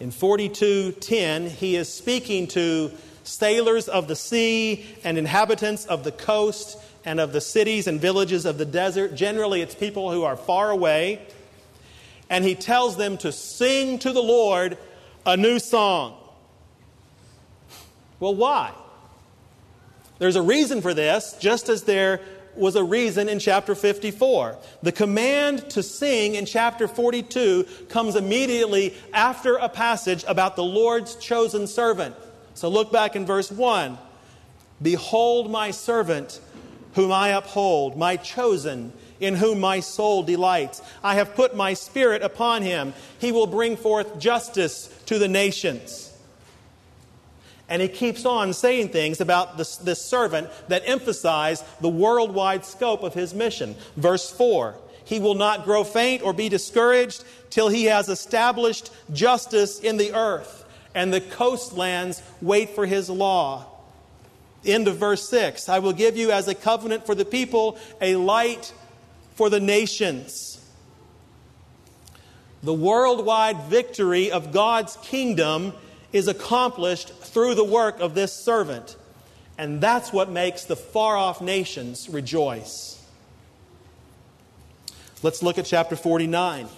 In 0.00 0.10
42:10, 0.10 1.48
he 1.48 1.76
is 1.76 1.88
speaking 1.88 2.48
to 2.48 2.90
sailors 3.24 3.88
of 3.88 4.08
the 4.08 4.16
sea 4.16 4.84
and 5.04 5.18
inhabitants 5.18 5.86
of 5.86 6.04
the 6.04 6.12
coast 6.12 6.78
and 7.04 7.20
of 7.20 7.32
the 7.32 7.40
cities 7.40 7.86
and 7.86 8.00
villages 8.00 8.44
of 8.44 8.58
the 8.58 8.64
desert. 8.64 9.14
Generally, 9.14 9.62
it's 9.62 9.74
people 9.74 10.10
who 10.10 10.24
are 10.24 10.36
far 10.36 10.70
away. 10.70 11.20
And 12.30 12.44
he 12.44 12.54
tells 12.54 12.96
them 12.96 13.18
to 13.18 13.32
sing 13.32 13.98
to 14.00 14.12
the 14.12 14.22
Lord 14.22 14.78
a 15.26 15.36
new 15.36 15.58
song. 15.58 16.16
Well, 18.20 18.34
why? 18.34 18.72
There's 20.18 20.36
a 20.36 20.42
reason 20.42 20.80
for 20.80 20.94
this, 20.94 21.36
just 21.40 21.68
as 21.68 21.82
there 21.82 22.20
was 22.54 22.76
a 22.76 22.84
reason 22.84 23.28
in 23.28 23.38
chapter 23.38 23.74
54. 23.74 24.56
The 24.82 24.92
command 24.92 25.70
to 25.70 25.82
sing 25.82 26.34
in 26.34 26.46
chapter 26.46 26.86
42 26.86 27.66
comes 27.88 28.14
immediately 28.14 28.94
after 29.12 29.56
a 29.56 29.68
passage 29.68 30.24
about 30.28 30.56
the 30.56 30.64
Lord's 30.64 31.16
chosen 31.16 31.66
servant. 31.66 32.14
So 32.54 32.68
look 32.68 32.92
back 32.92 33.16
in 33.16 33.26
verse 33.26 33.50
1. 33.50 33.98
Behold 34.80 35.50
my 35.50 35.70
servant, 35.70 36.40
whom 36.94 37.12
I 37.12 37.28
uphold, 37.28 37.96
my 37.96 38.16
chosen, 38.16 38.92
in 39.20 39.34
whom 39.34 39.60
my 39.60 39.80
soul 39.80 40.22
delights. 40.22 40.82
I 41.02 41.14
have 41.14 41.34
put 41.34 41.54
my 41.54 41.74
spirit 41.74 42.22
upon 42.22 42.62
him. 42.62 42.92
He 43.18 43.32
will 43.32 43.46
bring 43.46 43.76
forth 43.76 44.18
justice 44.18 44.88
to 45.06 45.18
the 45.18 45.28
nations. 45.28 46.12
And 47.68 47.80
he 47.80 47.88
keeps 47.88 48.26
on 48.26 48.52
saying 48.52 48.90
things 48.90 49.20
about 49.20 49.56
this, 49.56 49.76
this 49.76 50.04
servant 50.04 50.50
that 50.68 50.82
emphasize 50.84 51.64
the 51.80 51.88
worldwide 51.88 52.64
scope 52.66 53.02
of 53.02 53.14
his 53.14 53.32
mission. 53.32 53.76
Verse 53.96 54.30
4 54.30 54.74
He 55.04 55.20
will 55.20 55.36
not 55.36 55.64
grow 55.64 55.84
faint 55.84 56.22
or 56.22 56.32
be 56.32 56.48
discouraged 56.48 57.24
till 57.48 57.68
he 57.68 57.84
has 57.84 58.08
established 58.08 58.90
justice 59.12 59.78
in 59.78 59.96
the 59.96 60.12
earth 60.12 60.61
and 60.94 61.12
the 61.12 61.20
coastlands 61.20 62.22
wait 62.40 62.70
for 62.70 62.86
his 62.86 63.08
law. 63.08 63.66
End 64.64 64.86
of 64.88 64.96
verse 64.96 65.28
6 65.28 65.68
I 65.68 65.78
will 65.80 65.92
give 65.92 66.16
you 66.16 66.30
as 66.30 66.48
a 66.48 66.54
covenant 66.54 67.06
for 67.06 67.14
the 67.14 67.24
people, 67.24 67.78
a 68.00 68.16
light 68.16 68.72
for 69.34 69.50
the 69.50 69.60
nations. 69.60 70.60
The 72.62 72.74
worldwide 72.74 73.62
victory 73.64 74.30
of 74.30 74.52
God's 74.52 74.96
kingdom 75.02 75.72
is 76.12 76.28
accomplished 76.28 77.08
through 77.08 77.56
the 77.56 77.64
work 77.64 77.98
of 77.98 78.14
this 78.14 78.32
servant. 78.32 78.96
And 79.58 79.80
that's 79.80 80.12
what 80.12 80.30
makes 80.30 80.64
the 80.64 80.76
far 80.76 81.16
off 81.16 81.40
nations 81.40 82.08
rejoice. 82.08 83.04
Let's 85.22 85.42
look 85.42 85.58
at 85.58 85.66
chapter 85.66 85.96
49. 85.96 86.68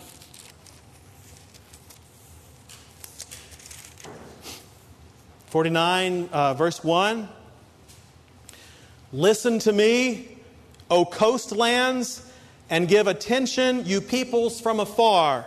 49, 5.54 6.30
uh, 6.32 6.52
verse 6.54 6.82
1 6.82 7.28
Listen 9.12 9.60
to 9.60 9.72
me, 9.72 10.36
O 10.90 11.04
coastlands, 11.04 12.28
and 12.68 12.88
give 12.88 13.06
attention, 13.06 13.86
you 13.86 14.00
peoples 14.00 14.60
from 14.60 14.80
afar. 14.80 15.46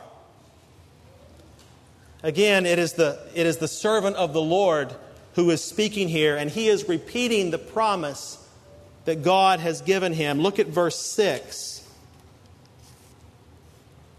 Again, 2.24 2.66
it 2.66 2.80
is 2.80 2.94
the, 2.94 3.20
it 3.36 3.46
is 3.46 3.58
the 3.58 3.68
servant 3.68 4.16
of 4.16 4.32
the 4.32 4.42
Lord 4.42 4.96
who 5.36 5.50
is 5.50 5.62
speaking 5.62 6.08
here, 6.08 6.38
and 6.38 6.50
he 6.50 6.70
is 6.70 6.88
repeating 6.88 7.52
the 7.52 7.58
promise 7.58 8.42
that 9.04 9.24
God 9.24 9.60
has 9.60 9.82
given 9.82 10.14
him. 10.14 10.40
Look 10.40 10.58
at 10.58 10.68
verse 10.68 11.02
6. 11.02 11.78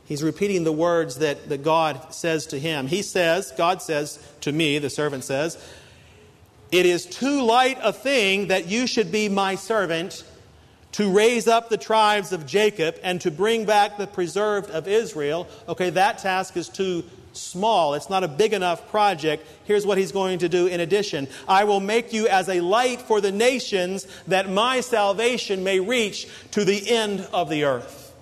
He's 0.08 0.22
repeating 0.22 0.64
the 0.64 0.72
words 0.72 1.16
that, 1.16 1.50
that 1.50 1.62
God 1.62 2.14
says 2.14 2.46
to 2.46 2.58
him. 2.58 2.86
He 2.86 3.02
says, 3.02 3.52
God 3.58 3.82
says 3.82 4.18
to 4.40 4.50
me, 4.50 4.78
the 4.78 4.88
servant 4.88 5.22
says, 5.22 5.62
It 6.70 6.86
is 6.86 7.06
too 7.06 7.42
light 7.42 7.78
a 7.82 7.92
thing 7.92 8.48
that 8.48 8.68
you 8.68 8.86
should 8.86 9.10
be 9.10 9.28
my 9.28 9.54
servant 9.54 10.24
to 10.92 11.10
raise 11.10 11.46
up 11.46 11.68
the 11.68 11.76
tribes 11.76 12.32
of 12.32 12.46
Jacob 12.46 12.96
and 13.02 13.20
to 13.20 13.30
bring 13.30 13.64
back 13.64 13.98
the 13.98 14.06
preserved 14.06 14.70
of 14.70 14.88
Israel. 14.88 15.46
Okay, 15.68 15.90
that 15.90 16.18
task 16.18 16.56
is 16.56 16.68
too 16.68 17.04
small. 17.32 17.94
It's 17.94 18.10
not 18.10 18.24
a 18.24 18.28
big 18.28 18.52
enough 18.52 18.88
project. 18.90 19.46
Here's 19.64 19.86
what 19.86 19.98
he's 19.98 20.12
going 20.12 20.40
to 20.40 20.48
do 20.48 20.66
in 20.66 20.80
addition 20.80 21.28
I 21.46 21.64
will 21.64 21.80
make 21.80 22.12
you 22.12 22.28
as 22.28 22.48
a 22.48 22.60
light 22.60 23.00
for 23.02 23.20
the 23.20 23.32
nations 23.32 24.06
that 24.26 24.50
my 24.50 24.80
salvation 24.80 25.64
may 25.64 25.80
reach 25.80 26.26
to 26.52 26.64
the 26.64 26.90
end 26.90 27.26
of 27.32 27.48
the 27.48 27.64
earth. 27.64 28.14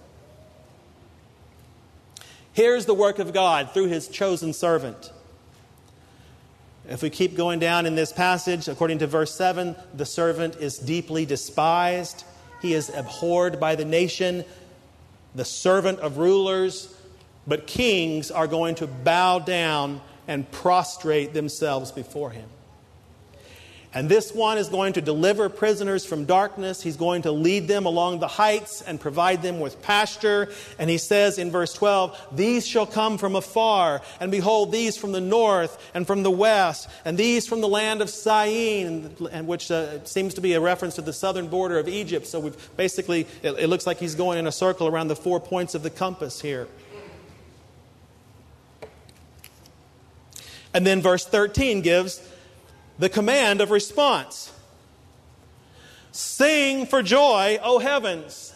Here's 2.52 2.86
the 2.86 2.94
work 2.94 3.18
of 3.18 3.32
God 3.32 3.72
through 3.72 3.88
his 3.88 4.08
chosen 4.08 4.52
servant. 4.52 5.12
If 6.88 7.02
we 7.02 7.10
keep 7.10 7.36
going 7.36 7.58
down 7.58 7.84
in 7.86 7.96
this 7.96 8.12
passage, 8.12 8.68
according 8.68 9.00
to 9.00 9.06
verse 9.06 9.34
7, 9.34 9.74
the 9.94 10.06
servant 10.06 10.56
is 10.56 10.78
deeply 10.78 11.26
despised. 11.26 12.24
He 12.62 12.74
is 12.74 12.90
abhorred 12.90 13.58
by 13.58 13.74
the 13.74 13.84
nation, 13.84 14.44
the 15.34 15.44
servant 15.44 15.98
of 15.98 16.18
rulers, 16.18 16.94
but 17.46 17.66
kings 17.66 18.30
are 18.30 18.46
going 18.46 18.76
to 18.76 18.86
bow 18.86 19.40
down 19.40 20.00
and 20.28 20.50
prostrate 20.50 21.34
themselves 21.34 21.90
before 21.90 22.30
him. 22.30 22.48
And 23.94 24.08
this 24.08 24.32
one 24.32 24.58
is 24.58 24.68
going 24.68 24.92
to 24.94 25.00
deliver 25.00 25.48
prisoners 25.48 26.04
from 26.04 26.26
darkness. 26.26 26.82
He's 26.82 26.96
going 26.96 27.22
to 27.22 27.32
lead 27.32 27.66
them 27.66 27.86
along 27.86 28.18
the 28.18 28.28
heights 28.28 28.82
and 28.82 29.00
provide 29.00 29.42
them 29.42 29.58
with 29.58 29.80
pasture. 29.80 30.50
And 30.78 30.90
he 30.90 30.98
says 30.98 31.38
in 31.38 31.50
verse 31.50 31.72
12, 31.72 32.18
These 32.32 32.66
shall 32.66 32.86
come 32.86 33.16
from 33.16 33.36
afar, 33.36 34.02
and 34.20 34.30
behold, 34.30 34.72
these 34.72 34.96
from 34.96 35.12
the 35.12 35.20
north 35.20 35.82
and 35.94 36.06
from 36.06 36.22
the 36.22 36.30
west, 36.30 36.88
and 37.04 37.16
these 37.16 37.46
from 37.46 37.60
the 37.60 37.68
land 37.68 38.02
of 38.02 38.10
Syene, 38.10 39.16
and 39.30 39.46
which 39.46 39.70
uh, 39.70 40.04
seems 40.04 40.34
to 40.34 40.40
be 40.40 40.52
a 40.52 40.60
reference 40.60 40.96
to 40.96 41.02
the 41.02 41.12
southern 41.12 41.48
border 41.48 41.78
of 41.78 41.88
Egypt. 41.88 42.26
So 42.26 42.40
we've 42.40 42.76
basically, 42.76 43.26
it, 43.42 43.52
it 43.52 43.68
looks 43.68 43.86
like 43.86 43.98
he's 43.98 44.14
going 44.14 44.38
in 44.38 44.46
a 44.46 44.52
circle 44.52 44.88
around 44.88 45.08
the 45.08 45.16
four 45.16 45.40
points 45.40 45.74
of 45.74 45.82
the 45.82 45.90
compass 45.90 46.40
here. 46.40 46.68
And 50.74 50.86
then 50.86 51.00
verse 51.00 51.24
13 51.24 51.80
gives 51.80 52.20
the 52.98 53.08
command 53.08 53.60
of 53.60 53.70
response 53.70 54.52
Sing 56.16 56.86
for 56.86 57.02
joy, 57.02 57.58
O 57.62 57.78
heavens, 57.78 58.54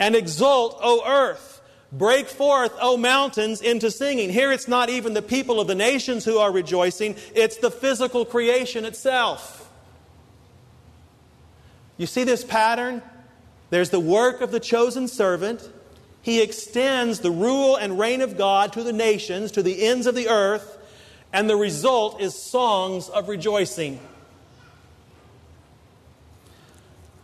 and 0.00 0.16
exult, 0.16 0.76
O 0.82 1.02
earth. 1.06 1.62
Break 1.92 2.26
forth, 2.26 2.72
O 2.80 2.96
mountains, 2.96 3.60
into 3.60 3.92
singing. 3.92 4.28
Here 4.28 4.50
it's 4.50 4.66
not 4.66 4.90
even 4.90 5.14
the 5.14 5.22
people 5.22 5.60
of 5.60 5.68
the 5.68 5.76
nations 5.76 6.24
who 6.24 6.38
are 6.38 6.50
rejoicing, 6.50 7.14
it's 7.32 7.58
the 7.58 7.70
physical 7.70 8.24
creation 8.24 8.84
itself. 8.84 9.70
You 11.96 12.06
see 12.06 12.24
this 12.24 12.42
pattern? 12.42 13.02
There's 13.70 13.90
the 13.90 14.00
work 14.00 14.40
of 14.40 14.50
the 14.50 14.58
chosen 14.58 15.06
servant. 15.06 15.70
He 16.22 16.42
extends 16.42 17.20
the 17.20 17.30
rule 17.30 17.76
and 17.76 18.00
reign 18.00 18.20
of 18.20 18.36
God 18.36 18.72
to 18.72 18.82
the 18.82 18.92
nations, 18.92 19.52
to 19.52 19.62
the 19.62 19.86
ends 19.86 20.08
of 20.08 20.16
the 20.16 20.28
earth 20.28 20.76
and 21.32 21.48
the 21.48 21.56
result 21.56 22.20
is 22.20 22.34
songs 22.34 23.08
of 23.08 23.28
rejoicing. 23.28 24.00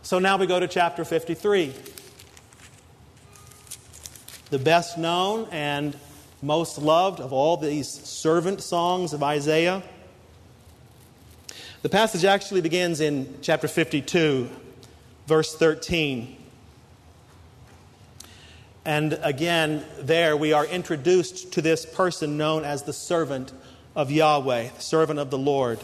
So 0.01 0.19
now 0.19 0.37
we 0.37 0.47
go 0.47 0.59
to 0.59 0.67
chapter 0.67 1.03
53. 1.03 1.73
The 4.49 4.59
best 4.59 4.97
known 4.97 5.49
and 5.51 5.97
most 6.41 6.77
loved 6.77 7.19
of 7.19 7.33
all 7.33 7.57
these 7.57 7.89
servant 7.89 8.61
songs 8.61 9.11
of 9.11 9.21
Isaiah. 9.21 9.83
The 11.81 11.89
passage 11.89 12.23
actually 12.23 12.61
begins 12.61 13.01
in 13.01 13.39
chapter 13.41 13.67
52, 13.67 14.49
verse 15.27 15.55
13. 15.55 16.37
And 18.85 19.19
again, 19.21 19.85
there 19.99 20.37
we 20.37 20.53
are 20.53 20.65
introduced 20.65 21.51
to 21.53 21.61
this 21.61 21.85
person 21.85 22.37
known 22.37 22.63
as 22.63 22.83
the 22.83 22.93
servant 22.93 23.51
of 23.97 24.11
Yahweh, 24.11 24.69
the 24.69 24.81
servant 24.81 25.19
of 25.19 25.31
the 25.31 25.39
Lord. 25.39 25.79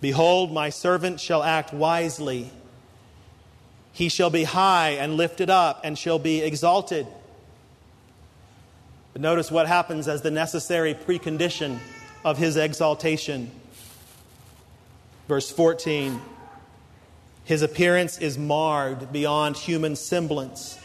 Behold, 0.00 0.52
my 0.52 0.70
servant 0.70 1.20
shall 1.20 1.44
act 1.44 1.72
wisely. 1.72 2.50
He 3.92 4.08
shall 4.08 4.28
be 4.28 4.42
high 4.42 4.90
and 4.90 5.16
lifted 5.16 5.48
up 5.48 5.80
and 5.84 5.96
shall 5.96 6.18
be 6.18 6.40
exalted. 6.40 7.06
But 9.12 9.22
notice 9.22 9.52
what 9.52 9.68
happens 9.68 10.08
as 10.08 10.22
the 10.22 10.32
necessary 10.32 10.94
precondition 10.94 11.78
of 12.24 12.38
his 12.38 12.56
exaltation. 12.56 13.52
Verse 15.28 15.48
14 15.48 16.20
His 17.44 17.62
appearance 17.62 18.18
is 18.18 18.36
marred 18.36 19.12
beyond 19.12 19.56
human 19.56 19.94
semblance, 19.94 20.76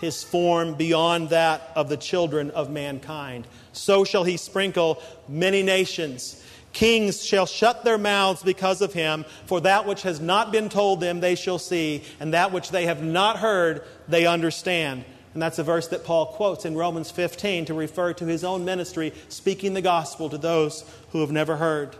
his 0.00 0.24
form 0.24 0.74
beyond 0.74 1.30
that 1.30 1.70
of 1.76 1.88
the 1.88 1.96
children 1.96 2.50
of 2.50 2.70
mankind. 2.70 3.46
So 3.72 4.04
shall 4.04 4.24
he 4.24 4.36
sprinkle 4.36 5.02
many 5.28 5.62
nations. 5.62 6.42
Kings 6.72 7.24
shall 7.24 7.46
shut 7.46 7.84
their 7.84 7.98
mouths 7.98 8.42
because 8.42 8.80
of 8.80 8.92
him, 8.92 9.24
for 9.46 9.60
that 9.62 9.86
which 9.86 10.02
has 10.02 10.20
not 10.20 10.52
been 10.52 10.68
told 10.68 11.00
them 11.00 11.20
they 11.20 11.34
shall 11.34 11.58
see, 11.58 12.04
and 12.20 12.32
that 12.32 12.52
which 12.52 12.70
they 12.70 12.86
have 12.86 13.02
not 13.02 13.38
heard 13.38 13.82
they 14.08 14.26
understand. 14.26 15.04
And 15.34 15.42
that's 15.42 15.58
a 15.58 15.64
verse 15.64 15.88
that 15.88 16.04
Paul 16.04 16.26
quotes 16.26 16.64
in 16.64 16.76
Romans 16.76 17.10
15 17.10 17.66
to 17.66 17.74
refer 17.74 18.12
to 18.14 18.24
his 18.24 18.42
own 18.42 18.64
ministry, 18.64 19.12
speaking 19.28 19.74
the 19.74 19.82
gospel 19.82 20.30
to 20.30 20.38
those 20.38 20.84
who 21.10 21.20
have 21.20 21.30
never 21.30 21.56
heard. 21.56 21.94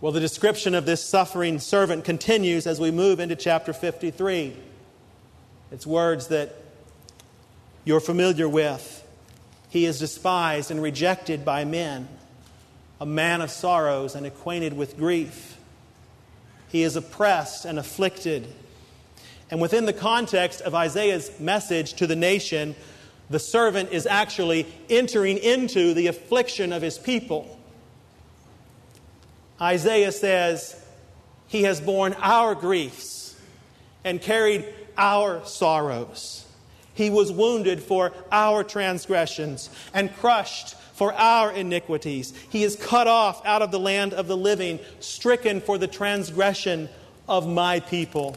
Well, 0.00 0.12
the 0.12 0.20
description 0.20 0.74
of 0.74 0.84
this 0.84 1.02
suffering 1.02 1.58
servant 1.58 2.04
continues 2.04 2.66
as 2.66 2.78
we 2.78 2.90
move 2.90 3.18
into 3.18 3.34
chapter 3.34 3.72
53. 3.72 4.54
It's 5.76 5.86
words 5.86 6.28
that 6.28 6.54
you're 7.84 8.00
familiar 8.00 8.48
with. 8.48 9.06
He 9.68 9.84
is 9.84 9.98
despised 9.98 10.70
and 10.70 10.80
rejected 10.82 11.44
by 11.44 11.66
men, 11.66 12.08
a 12.98 13.04
man 13.04 13.42
of 13.42 13.50
sorrows 13.50 14.14
and 14.14 14.24
acquainted 14.24 14.74
with 14.74 14.96
grief. 14.96 15.58
He 16.68 16.82
is 16.82 16.96
oppressed 16.96 17.66
and 17.66 17.78
afflicted. 17.78 18.46
And 19.50 19.60
within 19.60 19.84
the 19.84 19.92
context 19.92 20.62
of 20.62 20.74
Isaiah's 20.74 21.38
message 21.38 21.92
to 21.96 22.06
the 22.06 22.16
nation, 22.16 22.74
the 23.28 23.38
servant 23.38 23.92
is 23.92 24.06
actually 24.06 24.66
entering 24.88 25.36
into 25.36 25.92
the 25.92 26.06
affliction 26.06 26.72
of 26.72 26.80
his 26.80 26.96
people. 26.96 27.60
Isaiah 29.60 30.12
says, 30.12 30.82
He 31.48 31.64
has 31.64 31.82
borne 31.82 32.14
our 32.14 32.54
griefs 32.54 33.38
and 34.04 34.22
carried 34.22 34.72
our 34.96 35.44
sorrows. 35.44 36.46
He 36.94 37.10
was 37.10 37.30
wounded 37.30 37.82
for 37.82 38.12
our 38.32 38.64
transgressions 38.64 39.68
and 39.92 40.14
crushed 40.16 40.74
for 40.94 41.12
our 41.12 41.52
iniquities. 41.52 42.32
He 42.48 42.64
is 42.64 42.74
cut 42.76 43.06
off 43.06 43.44
out 43.44 43.60
of 43.60 43.70
the 43.70 43.78
land 43.78 44.14
of 44.14 44.28
the 44.28 44.36
living, 44.36 44.80
stricken 45.00 45.60
for 45.60 45.76
the 45.76 45.86
transgression 45.86 46.88
of 47.28 47.46
my 47.46 47.80
people. 47.80 48.36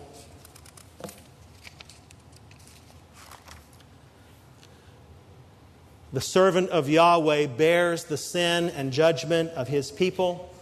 The 6.12 6.22
servant 6.22 6.72
of 6.72 6.90
Yahweh 6.90 7.48
bears 7.48 8.06
the 8.06 8.18
sin 8.18 8.70
and 8.70 8.92
judgment 8.92 9.52
of 9.52 9.68
his 9.68 9.92
people. 9.92 10.54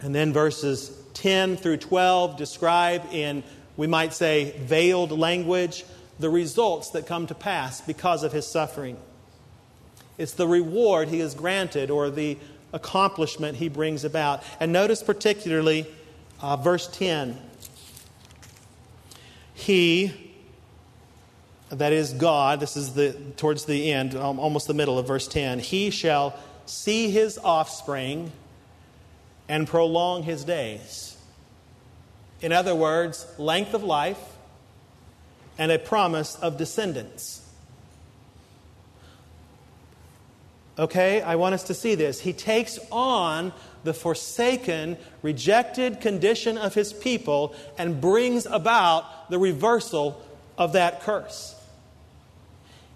And 0.00 0.14
then 0.14 0.32
verses 0.32 0.96
10 1.14 1.56
through 1.56 1.78
12 1.78 2.36
describe 2.36 3.02
in, 3.12 3.42
we 3.76 3.86
might 3.86 4.12
say, 4.12 4.54
veiled 4.58 5.10
language 5.10 5.84
the 6.18 6.30
results 6.30 6.90
that 6.90 7.06
come 7.06 7.26
to 7.26 7.34
pass 7.34 7.80
because 7.80 8.22
of 8.22 8.32
his 8.32 8.46
suffering. 8.46 8.96
It's 10.16 10.32
the 10.32 10.46
reward 10.46 11.08
he 11.08 11.20
is 11.20 11.34
granted 11.34 11.90
or 11.90 12.10
the 12.10 12.38
accomplishment 12.72 13.56
he 13.56 13.68
brings 13.68 14.04
about. 14.04 14.42
And 14.60 14.72
notice 14.72 15.02
particularly 15.02 15.86
uh, 16.40 16.56
verse 16.56 16.86
10. 16.88 17.40
He, 19.54 20.12
that 21.70 21.92
is 21.92 22.12
God, 22.12 22.60
this 22.60 22.76
is 22.76 22.94
the, 22.94 23.12
towards 23.36 23.64
the 23.64 23.92
end, 23.92 24.14
almost 24.14 24.66
the 24.66 24.74
middle 24.74 24.98
of 24.98 25.06
verse 25.06 25.26
10. 25.26 25.60
He 25.60 25.90
shall 25.90 26.38
see 26.66 27.10
his 27.10 27.38
offspring 27.38 28.32
and 29.48 29.66
prolong 29.66 30.22
his 30.22 30.44
days. 30.44 31.13
In 32.40 32.52
other 32.52 32.74
words, 32.74 33.26
length 33.38 33.74
of 33.74 33.82
life 33.82 34.18
and 35.58 35.70
a 35.70 35.78
promise 35.78 36.36
of 36.36 36.58
descendants. 36.58 37.40
Okay, 40.78 41.22
I 41.22 41.36
want 41.36 41.54
us 41.54 41.62
to 41.64 41.74
see 41.74 41.94
this. 41.94 42.20
He 42.20 42.32
takes 42.32 42.78
on 42.90 43.52
the 43.84 43.94
forsaken, 43.94 44.96
rejected 45.22 46.00
condition 46.00 46.58
of 46.58 46.74
his 46.74 46.92
people 46.92 47.54
and 47.78 48.00
brings 48.00 48.46
about 48.46 49.30
the 49.30 49.38
reversal 49.38 50.20
of 50.58 50.72
that 50.72 51.02
curse. 51.02 51.54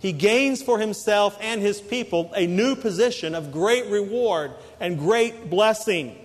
He 0.01 0.13
gains 0.13 0.63
for 0.63 0.79
himself 0.79 1.37
and 1.41 1.61
his 1.61 1.81
people 1.81 2.33
a 2.35 2.47
new 2.47 2.75
position 2.75 3.35
of 3.35 3.53
great 3.53 3.87
reward 3.87 4.53
and 4.81 4.99
great 4.99 5.51
blessing. 5.51 6.17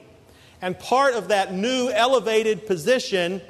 And 0.63 0.79
part 0.79 1.13
of 1.13 1.27
that 1.27 1.53
new 1.53 1.89
elevated 1.89 2.65
position 2.65 3.41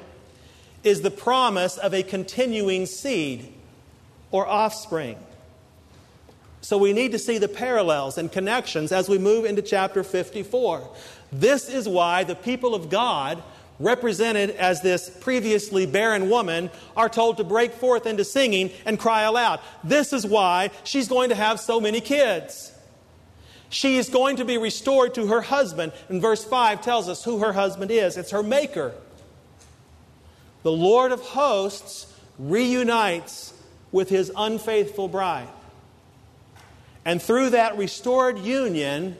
is 0.82 1.00
the 1.00 1.12
promise 1.12 1.78
of 1.78 1.94
a 1.94 2.02
continuing 2.02 2.86
seed 2.86 3.52
or 4.32 4.48
offspring. 4.48 5.16
So 6.60 6.76
we 6.76 6.92
need 6.92 7.12
to 7.12 7.20
see 7.20 7.38
the 7.38 7.46
parallels 7.46 8.18
and 8.18 8.32
connections 8.32 8.90
as 8.90 9.08
we 9.08 9.18
move 9.18 9.44
into 9.44 9.62
chapter 9.62 10.02
54. 10.02 10.90
This 11.30 11.68
is 11.68 11.88
why 11.88 12.24
the 12.24 12.34
people 12.34 12.74
of 12.74 12.90
God, 12.90 13.40
represented 13.78 14.50
as 14.50 14.82
this 14.82 15.08
previously 15.08 15.86
barren 15.86 16.28
woman, 16.28 16.68
are 16.96 17.08
told 17.08 17.36
to 17.36 17.44
break 17.44 17.74
forth 17.74 18.06
into 18.06 18.24
singing 18.24 18.72
and 18.84 18.98
cry 18.98 19.22
aloud. 19.22 19.60
This 19.84 20.12
is 20.12 20.26
why 20.26 20.70
she's 20.82 21.06
going 21.06 21.28
to 21.28 21.36
have 21.36 21.60
so 21.60 21.80
many 21.80 22.00
kids. 22.00 22.73
She 23.74 23.96
is 23.96 24.08
going 24.08 24.36
to 24.36 24.44
be 24.44 24.56
restored 24.56 25.14
to 25.14 25.26
her 25.26 25.40
husband. 25.40 25.90
And 26.08 26.22
verse 26.22 26.44
5 26.44 26.80
tells 26.80 27.08
us 27.08 27.24
who 27.24 27.40
her 27.40 27.52
husband 27.52 27.90
is 27.90 28.16
it's 28.16 28.30
her 28.30 28.42
maker. 28.42 28.94
The 30.62 30.70
Lord 30.70 31.10
of 31.10 31.20
hosts 31.20 32.06
reunites 32.38 33.52
with 33.90 34.10
his 34.10 34.30
unfaithful 34.36 35.08
bride. 35.08 35.48
And 37.04 37.20
through 37.20 37.50
that 37.50 37.76
restored 37.76 38.38
union, 38.38 39.16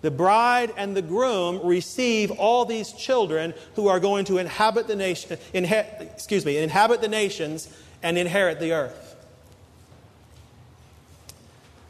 the 0.00 0.10
bride 0.10 0.74
and 0.76 0.96
the 0.96 1.02
groom 1.02 1.64
receive 1.64 2.32
all 2.32 2.64
these 2.64 2.92
children 2.92 3.54
who 3.76 3.86
are 3.86 4.00
going 4.00 4.24
to 4.24 4.38
inhabit 4.38 4.88
the 4.88 4.96
nation, 4.96 5.38
excuse 5.54 6.44
me, 6.44 6.56
inhabit 6.56 7.00
the 7.00 7.08
nations 7.08 7.68
and 8.02 8.18
inherit 8.18 8.58
the 8.58 8.72
earth. 8.72 9.14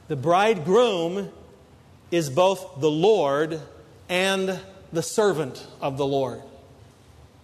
The 0.08 0.16
bridegroom 0.16 1.30
is 2.12 2.30
both 2.30 2.80
the 2.80 2.90
Lord 2.90 3.60
and 4.08 4.60
the 4.92 5.02
servant 5.02 5.66
of 5.80 5.96
the 5.96 6.06
Lord. 6.06 6.42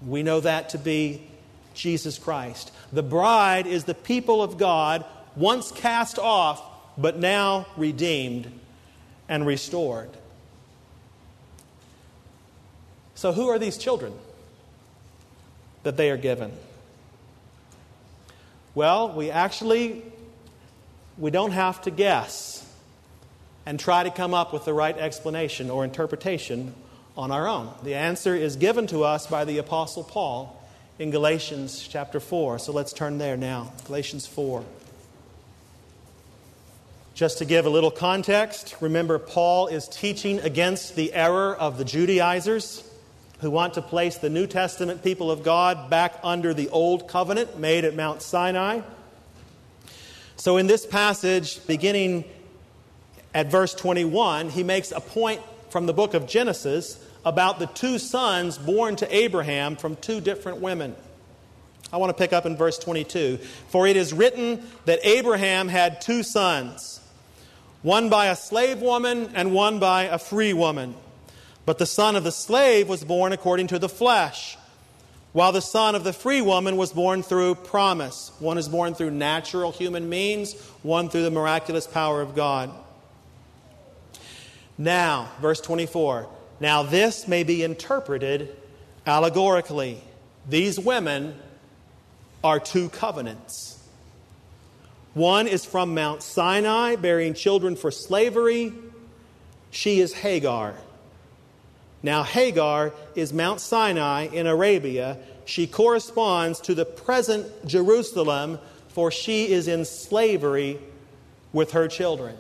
We 0.07 0.22
know 0.22 0.38
that 0.40 0.68
to 0.70 0.78
be 0.78 1.26
Jesus 1.74 2.18
Christ. 2.18 2.70
The 2.92 3.02
bride 3.02 3.66
is 3.66 3.85
the 3.85 3.94
people 3.94 4.42
of 4.42 4.59
God, 4.59 5.04
once 5.35 5.72
cast 5.72 6.18
off 6.18 6.62
but 6.98 7.18
now 7.18 7.66
redeemed 7.76 8.52
and 9.28 9.46
restored. 9.46 10.11
So, 13.14 13.33
who 13.33 13.48
are 13.48 13.59
these 13.59 13.78
children 13.78 14.12
that 15.83 15.96
they 15.96 16.11
are 16.11 16.16
given? 16.16 16.52
Well, 18.74 19.12
we 19.12 19.31
actually 19.31 20.02
we 21.16 21.31
don't 21.31 21.50
have 21.52 21.83
to 21.83 21.90
guess 21.90 22.67
and 23.68 23.78
try 23.78 24.02
to 24.02 24.11
come 24.11 24.33
up 24.33 24.50
with 24.54 24.64
the 24.64 24.72
right 24.72 24.96
explanation 24.96 25.68
or 25.68 25.85
interpretation 25.85 26.72
on 27.18 27.31
our 27.31 27.46
own. 27.46 27.70
The 27.83 27.96
answer 27.96 28.35
is 28.35 28.57
given 28.57 28.87
to 28.87 29.04
us 29.04 29.26
by 29.26 29.44
the 29.44 29.59
apostle 29.59 30.04
Paul 30.04 30.59
in 30.98 31.11
Galatians 31.11 31.87
chapter 31.87 32.18
4. 32.18 32.61
So 32.61 32.72
let's 32.72 32.94
turn 32.94 33.18
there 33.18 33.37
now. 33.37 33.74
Galatians 33.85 34.26
4. 34.26 34.64
Just 37.12 37.37
to 37.38 37.44
give 37.44 37.66
a 37.66 37.68
little 37.68 37.90
context, 37.90 38.74
remember 38.81 39.18
Paul 39.18 39.66
is 39.66 39.87
teaching 39.87 40.40
against 40.40 40.96
the 40.96 41.12
error 41.12 41.54
of 41.54 41.76
the 41.76 41.85
Judaizers 41.85 42.90
who 43.40 43.50
want 43.50 43.74
to 43.74 43.83
place 43.83 44.16
the 44.16 44.31
New 44.31 44.46
Testament 44.46 45.04
people 45.04 45.31
of 45.31 45.42
God 45.42 45.90
back 45.90 46.18
under 46.22 46.54
the 46.54 46.70
old 46.70 47.07
covenant 47.07 47.59
made 47.59 47.85
at 47.85 47.94
Mount 47.94 48.22
Sinai. 48.22 48.81
So, 50.37 50.57
in 50.57 50.68
this 50.68 50.87
passage, 50.87 51.66
beginning 51.66 52.24
at 53.35 53.51
verse 53.51 53.75
21, 53.75 54.51
he 54.51 54.62
makes 54.62 54.93
a 54.93 55.01
point 55.01 55.41
from 55.71 55.87
the 55.87 55.93
book 55.93 56.14
of 56.14 56.27
Genesis 56.27 57.05
about 57.25 57.59
the 57.59 57.67
two 57.67 57.99
sons 57.99 58.57
born 58.59 58.97
to 58.97 59.14
Abraham 59.14 59.77
from 59.77 59.97
two 59.97 60.21
different 60.21 60.61
women. 60.61 60.95
I 61.93 61.97
want 61.97 62.11
to 62.11 62.21
pick 62.21 62.33
up 62.33 62.47
in 62.47 62.57
verse 62.57 62.79
22. 62.79 63.38
For 63.69 63.87
it 63.87 63.97
is 63.97 64.12
written 64.12 64.62
that 64.85 65.01
Abraham 65.03 65.69
had 65.69 66.01
two 66.01 66.23
sons 66.23 67.01
one 67.83 68.09
by 68.09 68.27
a 68.27 68.37
slave 68.37 68.81
woman 68.81 69.31
and 69.35 69.53
one 69.53 69.79
by 69.79 70.05
a 70.05 70.19
free 70.19 70.53
woman. 70.53 70.95
But 71.64 71.79
the 71.79 71.87
son 71.87 72.17
of 72.17 72.25
the 72.25 72.33
slave 72.33 72.88
was 72.88 73.05
born 73.05 73.33
according 73.33 73.69
to 73.69 73.79
the 73.79 73.88
flesh, 73.88 74.59
while 75.33 75.53
the 75.53 75.61
son 75.61 75.95
of 75.95 76.03
the 76.03 76.12
free 76.12 76.41
woman 76.41 76.77
was 76.77 76.93
born 76.93 77.23
through 77.23 77.55
promise. 77.55 78.33
One 78.41 78.59
is 78.59 78.69
born 78.69 78.95
through 78.95 79.12
natural 79.12 79.71
human 79.71 80.09
means, 80.09 80.61
one 80.83 81.09
through 81.09 81.23
the 81.23 81.31
miraculous 81.31 81.87
power 81.87 82.21
of 82.21 82.35
God. 82.35 82.73
Now, 84.79 85.29
verse 85.41 85.61
24. 85.61 86.29
Now, 86.61 86.85
this 86.85 87.27
may 87.27 87.43
be 87.43 87.64
interpreted 87.64 88.57
allegorically. 89.07 90.01
These 90.49 90.79
women 90.79 91.35
are 92.45 92.61
two 92.61 92.88
covenants. 92.88 93.83
One 95.14 95.49
is 95.49 95.64
from 95.64 95.95
Mount 95.95 96.23
Sinai, 96.23 96.95
bearing 96.95 97.35
children 97.35 97.75
for 97.75 97.91
slavery. 97.91 98.73
She 99.73 99.99
is 99.99 100.14
Hagar. 100.14 100.75
Now, 102.03 102.23
Hagar 102.23 102.93
is 103.17 103.33
Mount 103.33 103.61
Sinai 103.61 104.29
in 104.29 104.47
Arabia. 104.47 105.19
She 105.45 105.67
corresponds 105.67 106.61
to 106.61 106.75
the 106.75 106.85
present 106.85 107.67
Jerusalem, 107.67 108.61
for 108.88 109.11
she 109.11 109.51
is 109.51 109.67
in 109.67 109.85
slavery 109.85 110.79
with 111.53 111.73
her 111.73 111.88
children. 111.88 112.37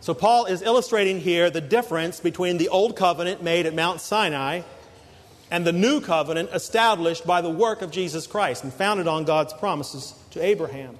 So, 0.00 0.14
Paul 0.14 0.46
is 0.46 0.62
illustrating 0.62 1.20
here 1.20 1.50
the 1.50 1.60
difference 1.60 2.20
between 2.20 2.56
the 2.56 2.70
old 2.70 2.96
covenant 2.96 3.42
made 3.42 3.66
at 3.66 3.74
Mount 3.74 4.00
Sinai 4.00 4.62
and 5.50 5.66
the 5.66 5.72
new 5.72 6.00
covenant 6.00 6.50
established 6.54 7.26
by 7.26 7.42
the 7.42 7.50
work 7.50 7.82
of 7.82 7.90
Jesus 7.90 8.26
Christ 8.26 8.64
and 8.64 8.72
founded 8.72 9.06
on 9.06 9.24
God's 9.24 9.52
promises 9.52 10.14
to 10.30 10.42
Abraham. 10.42 10.96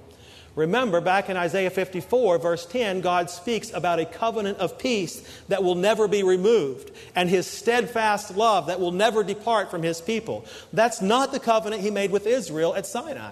Remember, 0.55 0.99
back 0.99 1.29
in 1.29 1.37
Isaiah 1.37 1.69
54, 1.69 2.37
verse 2.37 2.65
10, 2.65 2.99
God 3.01 3.29
speaks 3.29 3.71
about 3.71 3.99
a 3.99 4.05
covenant 4.05 4.57
of 4.57 4.77
peace 4.77 5.21
that 5.47 5.63
will 5.63 5.75
never 5.75 6.09
be 6.09 6.23
removed 6.23 6.91
and 7.15 7.29
his 7.29 7.47
steadfast 7.47 8.35
love 8.35 8.67
that 8.67 8.79
will 8.79 8.91
never 8.91 9.23
depart 9.23 9.71
from 9.71 9.81
his 9.81 10.01
people. 10.01 10.45
That's 10.73 11.01
not 11.01 11.31
the 11.31 11.39
covenant 11.39 11.81
he 11.81 11.89
made 11.89 12.11
with 12.11 12.27
Israel 12.27 12.75
at 12.75 12.85
Sinai. 12.85 13.31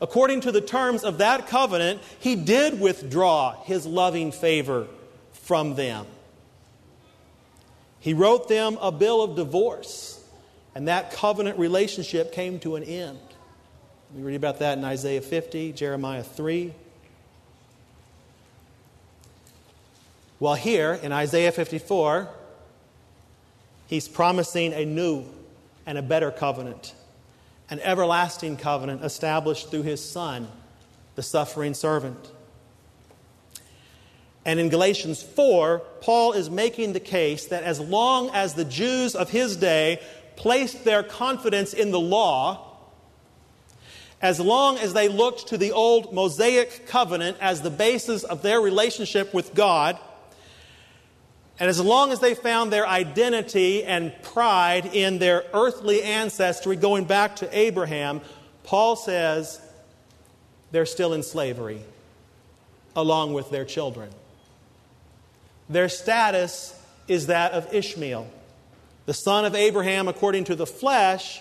According 0.00 0.42
to 0.42 0.52
the 0.52 0.60
terms 0.60 1.02
of 1.02 1.18
that 1.18 1.48
covenant, 1.48 2.00
he 2.20 2.36
did 2.36 2.80
withdraw 2.80 3.62
his 3.64 3.84
loving 3.86 4.30
favor 4.30 4.86
from 5.32 5.74
them. 5.74 6.06
He 8.00 8.14
wrote 8.14 8.48
them 8.48 8.78
a 8.80 8.92
bill 8.92 9.22
of 9.22 9.34
divorce, 9.34 10.22
and 10.74 10.86
that 10.86 11.12
covenant 11.12 11.58
relationship 11.58 12.32
came 12.32 12.60
to 12.60 12.76
an 12.76 12.84
end. 12.84 13.18
We 14.14 14.22
read 14.22 14.36
about 14.36 14.60
that 14.60 14.78
in 14.78 14.84
Isaiah 14.84 15.20
50, 15.20 15.72
Jeremiah 15.72 16.22
3. 16.22 16.72
Well, 20.40 20.54
here 20.54 20.98
in 21.02 21.12
Isaiah 21.12 21.50
54, 21.50 22.28
he's 23.88 24.06
promising 24.06 24.72
a 24.72 24.84
new 24.84 25.24
and 25.84 25.98
a 25.98 26.02
better 26.02 26.30
covenant, 26.30 26.94
an 27.70 27.80
everlasting 27.80 28.56
covenant 28.56 29.04
established 29.04 29.70
through 29.70 29.82
his 29.82 30.04
Son, 30.04 30.48
the 31.14 31.22
suffering 31.22 31.74
servant. 31.74 32.32
And 34.44 34.58
in 34.58 34.70
Galatians 34.70 35.22
4, 35.22 35.80
Paul 36.00 36.32
is 36.32 36.48
making 36.48 36.94
the 36.94 37.00
case 37.00 37.46
that 37.46 37.64
as 37.64 37.80
long 37.80 38.30
as 38.30 38.54
the 38.54 38.64
Jews 38.64 39.14
of 39.14 39.28
his 39.28 39.56
day 39.56 40.00
placed 40.36 40.84
their 40.84 41.02
confidence 41.02 41.74
in 41.74 41.90
the 41.90 42.00
law, 42.00 42.64
as 44.22 44.40
long 44.40 44.78
as 44.78 44.94
they 44.94 45.08
looked 45.08 45.48
to 45.48 45.58
the 45.58 45.72
old 45.72 46.14
Mosaic 46.14 46.86
covenant 46.86 47.36
as 47.40 47.60
the 47.60 47.70
basis 47.70 48.24
of 48.24 48.42
their 48.42 48.60
relationship 48.60 49.34
with 49.34 49.54
God, 49.54 49.98
and 51.60 51.68
as 51.68 51.80
long 51.80 52.12
as 52.12 52.20
they 52.20 52.34
found 52.34 52.72
their 52.72 52.86
identity 52.86 53.84
and 53.84 54.12
pride 54.22 54.86
in 54.86 55.18
their 55.18 55.44
earthly 55.52 56.02
ancestry 56.02 56.76
going 56.76 57.04
back 57.04 57.36
to 57.36 57.58
Abraham, 57.58 58.20
Paul 58.62 58.94
says 58.94 59.60
they're 60.70 60.86
still 60.86 61.12
in 61.12 61.22
slavery 61.22 61.82
along 62.94 63.32
with 63.32 63.50
their 63.50 63.64
children. 63.64 64.10
Their 65.68 65.88
status 65.88 66.80
is 67.08 67.26
that 67.26 67.52
of 67.52 67.72
Ishmael, 67.74 68.28
the 69.06 69.14
son 69.14 69.44
of 69.44 69.54
Abraham 69.54 70.08
according 70.08 70.44
to 70.44 70.54
the 70.54 70.66
flesh, 70.66 71.40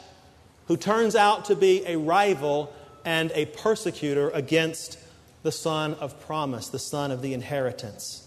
who 0.67 0.77
turns 0.77 1.15
out 1.15 1.45
to 1.45 1.55
be 1.55 1.83
a 1.85 1.97
rival 1.97 2.73
and 3.05 3.31
a 3.35 3.45
persecutor 3.45 4.29
against 4.31 4.97
the 5.43 5.51
son 5.51 5.93
of 5.95 6.19
promise, 6.19 6.69
the 6.69 6.79
son 6.79 7.11
of 7.11 7.21
the 7.21 7.33
inheritance. 7.33 8.26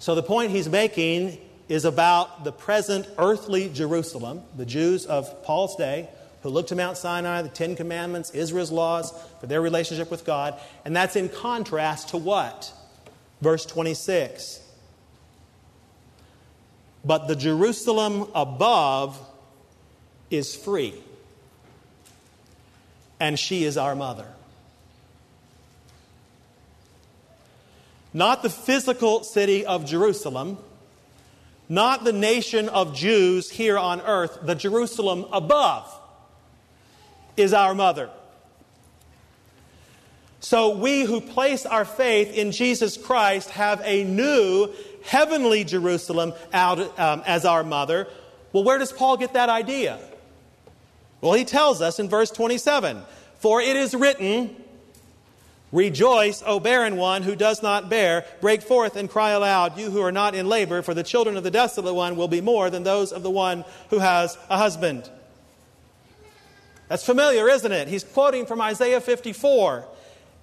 So 0.00 0.14
the 0.14 0.22
point 0.22 0.50
he's 0.50 0.68
making 0.68 1.38
is 1.68 1.84
about 1.84 2.42
the 2.42 2.50
present 2.50 3.06
earthly 3.18 3.68
Jerusalem, 3.68 4.42
the 4.56 4.66
Jews 4.66 5.06
of 5.06 5.44
Paul's 5.44 5.76
day 5.76 6.08
who 6.42 6.48
looked 6.48 6.70
to 6.70 6.74
Mount 6.74 6.96
Sinai, 6.96 7.42
the 7.42 7.50
Ten 7.50 7.76
Commandments, 7.76 8.30
Israel's 8.30 8.72
laws 8.72 9.12
for 9.40 9.46
their 9.46 9.60
relationship 9.60 10.10
with 10.10 10.24
God. 10.24 10.58
And 10.86 10.96
that's 10.96 11.16
in 11.16 11.28
contrast 11.28 12.08
to 12.08 12.16
what? 12.16 12.72
Verse 13.42 13.66
26. 13.66 14.60
But 17.04 17.28
the 17.28 17.36
Jerusalem 17.36 18.28
above 18.34 19.20
is 20.30 20.54
free, 20.54 20.94
and 23.18 23.38
she 23.38 23.64
is 23.64 23.76
our 23.76 23.94
mother. 23.94 24.26
Not 28.12 28.42
the 28.42 28.50
physical 28.50 29.22
city 29.22 29.64
of 29.64 29.86
Jerusalem, 29.86 30.58
not 31.68 32.02
the 32.02 32.12
nation 32.12 32.68
of 32.68 32.94
Jews 32.94 33.50
here 33.50 33.78
on 33.78 34.00
earth, 34.00 34.38
the 34.42 34.54
Jerusalem 34.54 35.26
above 35.32 35.96
is 37.36 37.52
our 37.52 37.74
mother. 37.74 38.10
So 40.40 40.70
we 40.70 41.02
who 41.02 41.20
place 41.20 41.66
our 41.66 41.84
faith 41.84 42.34
in 42.34 42.50
Jesus 42.50 42.96
Christ 42.96 43.50
have 43.50 43.82
a 43.84 44.04
new 44.04 44.72
heavenly 45.04 45.64
Jerusalem 45.64 46.32
out 46.52 46.98
um, 46.98 47.22
as 47.26 47.44
our 47.44 47.62
mother. 47.62 48.08
Well, 48.52 48.64
where 48.64 48.78
does 48.78 48.92
Paul 48.92 49.16
get 49.16 49.34
that 49.34 49.48
idea? 49.48 49.98
Well, 51.20 51.34
he 51.34 51.44
tells 51.44 51.82
us 51.82 51.98
in 51.98 52.08
verse 52.08 52.30
27 52.30 53.02
For 53.38 53.60
it 53.60 53.76
is 53.76 53.94
written, 53.94 54.56
Rejoice, 55.72 56.42
O 56.44 56.58
barren 56.58 56.96
one 56.96 57.22
who 57.22 57.36
does 57.36 57.62
not 57.62 57.88
bear. 57.88 58.24
Break 58.40 58.62
forth 58.62 58.96
and 58.96 59.08
cry 59.08 59.30
aloud, 59.30 59.78
you 59.78 59.90
who 59.90 60.00
are 60.02 60.10
not 60.10 60.34
in 60.34 60.48
labor, 60.48 60.82
for 60.82 60.94
the 60.94 61.04
children 61.04 61.36
of 61.36 61.44
the 61.44 61.50
desolate 61.50 61.94
one 61.94 62.16
will 62.16 62.28
be 62.28 62.40
more 62.40 62.70
than 62.70 62.82
those 62.82 63.12
of 63.12 63.22
the 63.22 63.30
one 63.30 63.64
who 63.90 64.00
has 64.00 64.36
a 64.48 64.58
husband. 64.58 65.08
That's 66.88 67.06
familiar, 67.06 67.48
isn't 67.48 67.70
it? 67.70 67.86
He's 67.86 68.02
quoting 68.02 68.46
from 68.46 68.60
Isaiah 68.60 69.00
54 69.00 69.86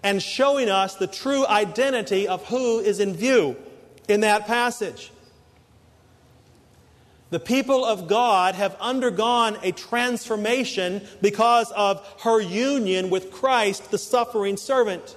and 0.02 0.24
showing 0.24 0.70
us 0.70 0.96
the 0.96 1.08
true 1.08 1.46
identity 1.46 2.26
of 2.26 2.46
who 2.46 2.80
is 2.80 3.02
in 3.02 3.14
view 3.14 3.58
in 4.08 4.22
that 4.22 4.48
passage. 4.48 5.12
The 7.30 7.40
people 7.42 7.84
of 7.84 8.08
God 8.08 8.56
have 8.56 8.78
undergone 8.80 9.58
a 9.62 9.74
transformation 9.74 11.06
because 11.22 11.70
of 11.74 12.08
her 12.22 12.40
union 12.40 13.10
with 13.10 13.32
Christ, 13.32 13.92
the 13.92 13.98
suffering 13.98 14.56
servant. 14.56 15.17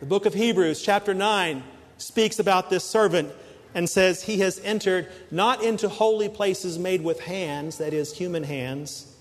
The 0.00 0.06
book 0.06 0.24
of 0.24 0.32
Hebrews, 0.32 0.80
chapter 0.80 1.12
9, 1.12 1.62
speaks 1.98 2.38
about 2.38 2.70
this 2.70 2.84
servant 2.84 3.30
and 3.74 3.88
says 3.88 4.22
he 4.22 4.38
has 4.38 4.58
entered 4.64 5.08
not 5.30 5.62
into 5.62 5.90
holy 5.90 6.30
places 6.30 6.78
made 6.78 7.04
with 7.04 7.20
hands, 7.20 7.76
that 7.76 7.92
is, 7.92 8.16
human 8.16 8.42
hands, 8.42 9.14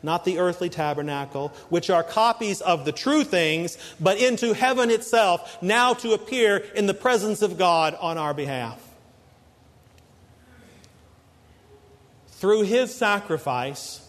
not 0.00 0.24
the 0.24 0.38
earthly 0.38 0.68
tabernacle, 0.68 1.48
which 1.70 1.90
are 1.90 2.04
copies 2.04 2.60
of 2.60 2.84
the 2.84 2.92
true 2.92 3.24
things, 3.24 3.76
but 3.98 4.16
into 4.16 4.52
heaven 4.54 4.92
itself, 4.92 5.60
now 5.60 5.92
to 5.94 6.12
appear 6.12 6.58
in 6.76 6.86
the 6.86 6.94
presence 6.94 7.42
of 7.42 7.58
God 7.58 7.96
on 8.00 8.16
our 8.16 8.32
behalf. 8.32 8.80
Through 12.28 12.62
his 12.62 12.94
sacrifice, 12.94 14.08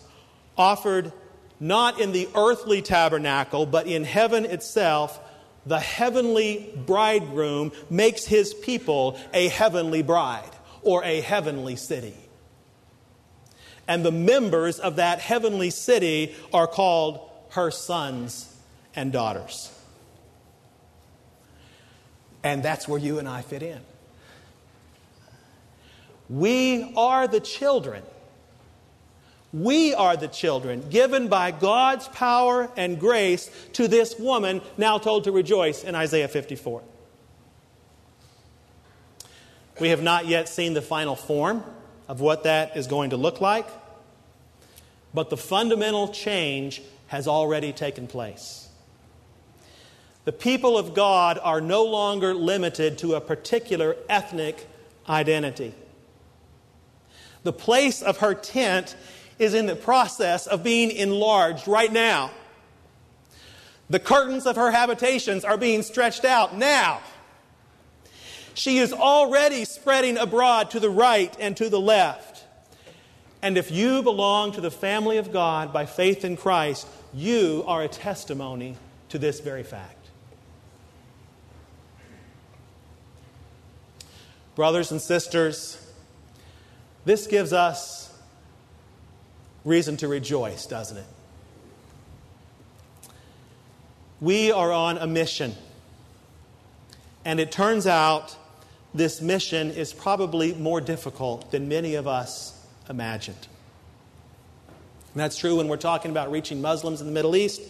offered 0.55 1.11
not 1.59 1.99
in 1.99 2.11
the 2.11 2.29
earthly 2.35 2.83
tabernacle, 2.83 3.65
but 3.65 3.87
in 3.87 4.03
heaven 4.03 4.45
itself, 4.45 5.19
the 5.65 5.79
heavenly 5.79 6.73
bridegroom 6.85 7.71
makes 7.89 8.25
his 8.25 8.53
people 8.53 9.19
a 9.33 9.47
heavenly 9.47 10.01
bride 10.01 10.51
or 10.81 11.03
a 11.03 11.21
heavenly 11.21 11.75
city. 11.75 12.15
And 13.87 14.05
the 14.05 14.11
members 14.11 14.79
of 14.79 14.97
that 14.97 15.19
heavenly 15.19 15.69
city 15.69 16.35
are 16.53 16.67
called 16.67 17.29
her 17.51 17.71
sons 17.71 18.53
and 18.95 19.11
daughters. 19.11 19.71
And 22.43 22.63
that's 22.63 22.87
where 22.87 22.99
you 22.99 23.19
and 23.19 23.27
I 23.27 23.41
fit 23.41 23.63
in. 23.63 23.79
We 26.29 26.93
are 26.95 27.27
the 27.27 27.39
children 27.39 28.03
we 29.53 29.93
are 29.93 30.17
the 30.17 30.27
children 30.27 30.89
given 30.89 31.27
by 31.27 31.51
God's 31.51 32.07
power 32.07 32.69
and 32.75 32.99
grace 32.99 33.51
to 33.73 33.87
this 33.87 34.17
woman 34.17 34.61
now 34.77 34.97
told 34.97 35.25
to 35.25 35.31
rejoice 35.31 35.83
in 35.83 35.93
Isaiah 35.93 36.27
54. 36.27 36.81
We 39.79 39.89
have 39.89 40.01
not 40.01 40.25
yet 40.25 40.49
seen 40.49 40.73
the 40.73 40.81
final 40.81 41.15
form 41.15 41.63
of 42.07 42.19
what 42.19 42.43
that 42.43 42.75
is 42.75 42.87
going 42.87 43.11
to 43.11 43.17
look 43.17 43.41
like, 43.41 43.67
but 45.13 45.29
the 45.29 45.37
fundamental 45.37 46.07
change 46.07 46.81
has 47.07 47.27
already 47.27 47.71
taken 47.71 48.07
place. 48.07 48.67
The 50.25 50.31
people 50.31 50.77
of 50.77 50.95
God 50.95 51.37
are 51.41 51.61
no 51.61 51.83
longer 51.83 52.33
limited 52.33 52.97
to 52.99 53.15
a 53.15 53.21
particular 53.21 53.95
ethnic 54.09 54.67
identity. 55.07 55.75
The 57.43 57.53
place 57.53 58.01
of 58.01 58.17
her 58.17 58.33
tent 58.33 58.95
is 59.43 59.53
in 59.53 59.65
the 59.65 59.75
process 59.75 60.47
of 60.47 60.63
being 60.63 60.91
enlarged 60.91 61.67
right 61.67 61.91
now. 61.91 62.31
The 63.89 63.99
curtains 63.99 64.45
of 64.45 64.55
her 64.55 64.71
habitations 64.71 65.45
are 65.45 65.57
being 65.57 65.83
stretched 65.83 66.25
out 66.25 66.57
now. 66.57 67.01
She 68.53 68.77
is 68.77 68.93
already 68.93 69.65
spreading 69.65 70.17
abroad 70.17 70.71
to 70.71 70.79
the 70.79 70.89
right 70.89 71.35
and 71.39 71.57
to 71.57 71.69
the 71.69 71.79
left. 71.79 72.43
And 73.41 73.57
if 73.57 73.71
you 73.71 74.03
belong 74.03 74.53
to 74.53 74.61
the 74.61 74.71
family 74.71 75.17
of 75.17 75.33
God 75.33 75.73
by 75.73 75.85
faith 75.85 76.23
in 76.23 76.37
Christ, 76.37 76.87
you 77.13 77.63
are 77.67 77.83
a 77.83 77.87
testimony 77.87 78.77
to 79.09 79.19
this 79.19 79.39
very 79.41 79.63
fact. 79.63 80.07
Brothers 84.55 84.91
and 84.91 85.01
sisters, 85.01 85.79
this 87.05 87.27
gives 87.27 87.53
us 87.53 88.12
reason 89.65 89.97
to 89.97 90.07
rejoice, 90.07 90.65
doesn't 90.65 90.97
it? 90.97 91.05
We 94.19 94.51
are 94.51 94.71
on 94.71 94.97
a 94.97 95.07
mission. 95.07 95.53
And 97.25 97.39
it 97.39 97.51
turns 97.51 97.87
out 97.87 98.35
this 98.93 99.21
mission 99.21 99.71
is 99.71 99.93
probably 99.93 100.53
more 100.53 100.81
difficult 100.81 101.51
than 101.51 101.67
many 101.67 101.95
of 101.95 102.07
us 102.07 102.57
imagined. 102.89 103.47
And 105.13 105.21
that's 105.21 105.37
true 105.37 105.57
when 105.57 105.67
we're 105.67 105.77
talking 105.77 106.11
about 106.11 106.31
reaching 106.31 106.61
Muslims 106.61 107.01
in 107.01 107.07
the 107.07 107.13
Middle 107.13 107.35
East 107.35 107.61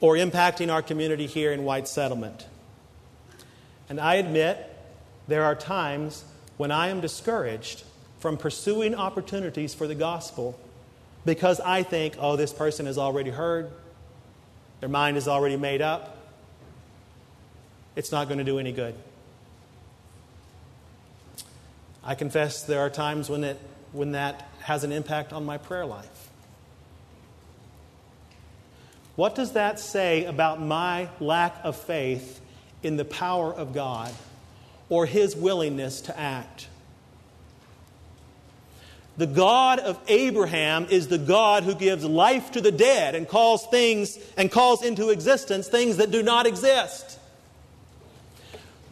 or 0.00 0.14
impacting 0.14 0.72
our 0.72 0.82
community 0.82 1.26
here 1.26 1.52
in 1.52 1.64
White 1.64 1.88
Settlement. 1.88 2.46
And 3.88 4.00
I 4.00 4.16
admit 4.16 4.76
there 5.26 5.44
are 5.44 5.54
times 5.54 6.24
when 6.56 6.70
I 6.70 6.88
am 6.88 7.00
discouraged 7.00 7.84
from 8.18 8.36
pursuing 8.36 8.94
opportunities 8.94 9.74
for 9.74 9.86
the 9.86 9.94
gospel 9.94 10.58
because 11.24 11.60
I 11.60 11.82
think, 11.82 12.14
oh, 12.18 12.36
this 12.36 12.52
person 12.52 12.86
has 12.86 12.98
already 12.98 13.30
heard, 13.30 13.70
their 14.80 14.88
mind 14.88 15.16
is 15.16 15.28
already 15.28 15.56
made 15.56 15.82
up. 15.82 16.16
It's 17.96 18.12
not 18.12 18.28
going 18.28 18.38
to 18.38 18.44
do 18.44 18.58
any 18.58 18.72
good. 18.72 18.94
I 22.04 22.14
confess 22.14 22.62
there 22.62 22.80
are 22.80 22.90
times 22.90 23.28
when, 23.28 23.44
it, 23.44 23.60
when 23.92 24.12
that 24.12 24.48
has 24.60 24.84
an 24.84 24.92
impact 24.92 25.32
on 25.32 25.44
my 25.44 25.58
prayer 25.58 25.84
life. 25.84 26.28
What 29.16 29.34
does 29.34 29.52
that 29.52 29.80
say 29.80 30.24
about 30.24 30.62
my 30.62 31.08
lack 31.18 31.56
of 31.64 31.74
faith 31.74 32.40
in 32.84 32.96
the 32.96 33.04
power 33.04 33.52
of 33.52 33.74
God 33.74 34.12
or 34.88 35.06
His 35.06 35.34
willingness 35.34 36.00
to 36.02 36.18
act? 36.18 36.68
The 39.18 39.26
God 39.26 39.80
of 39.80 39.98
Abraham 40.06 40.86
is 40.90 41.08
the 41.08 41.18
God 41.18 41.64
who 41.64 41.74
gives 41.74 42.04
life 42.04 42.52
to 42.52 42.60
the 42.60 42.70
dead 42.70 43.16
and 43.16 43.26
calls 43.26 43.66
things 43.66 44.16
and 44.36 44.48
calls 44.48 44.84
into 44.84 45.10
existence 45.10 45.66
things 45.66 45.96
that 45.96 46.12
do 46.12 46.22
not 46.22 46.46
exist. 46.46 47.18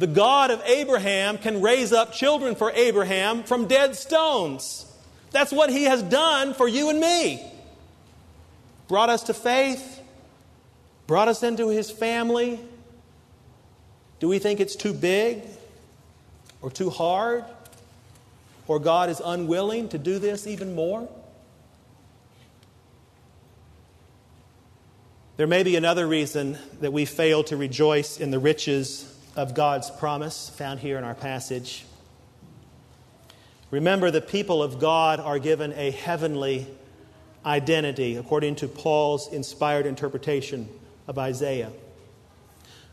The 0.00 0.08
God 0.08 0.50
of 0.50 0.60
Abraham 0.66 1.38
can 1.38 1.62
raise 1.62 1.92
up 1.92 2.12
children 2.12 2.56
for 2.56 2.72
Abraham 2.72 3.44
from 3.44 3.68
dead 3.68 3.94
stones. 3.94 4.84
That's 5.30 5.52
what 5.52 5.70
he 5.70 5.84
has 5.84 6.02
done 6.02 6.54
for 6.54 6.66
you 6.66 6.90
and 6.90 6.98
me. 6.98 7.40
Brought 8.88 9.10
us 9.10 9.22
to 9.24 9.34
faith, 9.34 10.00
brought 11.06 11.28
us 11.28 11.44
into 11.44 11.68
his 11.68 11.88
family. 11.88 12.58
Do 14.18 14.26
we 14.26 14.40
think 14.40 14.58
it's 14.58 14.74
too 14.74 14.92
big 14.92 15.44
or 16.62 16.70
too 16.70 16.90
hard? 16.90 17.44
Or 18.68 18.78
God 18.78 19.10
is 19.10 19.20
unwilling 19.24 19.88
to 19.90 19.98
do 19.98 20.18
this 20.18 20.46
even 20.46 20.74
more? 20.74 21.08
There 25.36 25.46
may 25.46 25.62
be 25.62 25.76
another 25.76 26.06
reason 26.06 26.56
that 26.80 26.92
we 26.92 27.04
fail 27.04 27.44
to 27.44 27.56
rejoice 27.56 28.18
in 28.18 28.30
the 28.30 28.38
riches 28.38 29.12
of 29.36 29.54
God's 29.54 29.90
promise 29.90 30.48
found 30.48 30.80
here 30.80 30.96
in 30.96 31.04
our 31.04 31.14
passage. 31.14 31.84
Remember, 33.70 34.10
the 34.10 34.22
people 34.22 34.62
of 34.62 34.78
God 34.80 35.20
are 35.20 35.38
given 35.38 35.74
a 35.74 35.90
heavenly 35.90 36.66
identity, 37.44 38.16
according 38.16 38.56
to 38.56 38.68
Paul's 38.68 39.30
inspired 39.30 39.84
interpretation 39.84 40.68
of 41.06 41.18
Isaiah. 41.18 41.70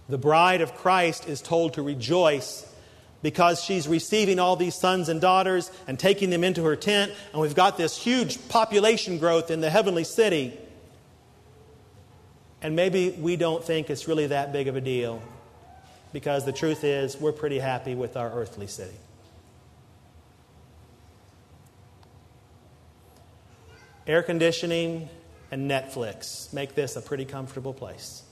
The 0.10 0.18
bride 0.18 0.60
of 0.60 0.76
Christ 0.76 1.30
is 1.30 1.42
told 1.42 1.76
to 1.76 1.82
rejoice 1.82 2.70
because 3.24 3.64
she's 3.64 3.88
receiving 3.88 4.38
all 4.38 4.56
these 4.56 4.76
sons 4.76 5.10
and 5.10 5.20
daughters 5.20 5.72
and 5.88 5.98
taking 5.98 6.30
them 6.30 6.44
into 6.44 6.64
her 6.66 6.76
tent, 6.76 7.12
and 7.32 7.42
we've 7.42 7.56
got 7.56 7.78
this 7.78 7.98
huge 7.98 8.48
population 8.50 9.18
growth 9.18 9.50
in 9.50 9.62
the 9.62 9.70
heavenly 9.72 10.04
city. 10.04 10.56
And 12.62 12.76
maybe 12.76 13.10
we 13.10 13.36
don't 13.36 13.64
think 13.64 13.90
it's 13.90 14.08
really 14.08 14.28
that 14.28 14.54
big 14.54 14.68
of 14.68 14.76
a 14.76 14.82
deal 14.82 15.24
because 16.12 16.46
the 16.46 16.52
truth 16.52 16.84
is, 16.84 17.18
we're 17.18 17.32
pretty 17.32 17.60
happy 17.60 17.96
with 17.96 18.16
our 18.16 18.32
earthly 18.32 18.68
city. 18.68 18.96
Air 24.06 24.22
conditioning 24.22 25.10
and 25.50 25.72
Netflix 25.72 26.54
make 26.54 26.76
this 26.76 26.98
a 26.98 27.02
pretty 27.02 27.26
comfortable 27.26 27.74
place. 27.74 28.24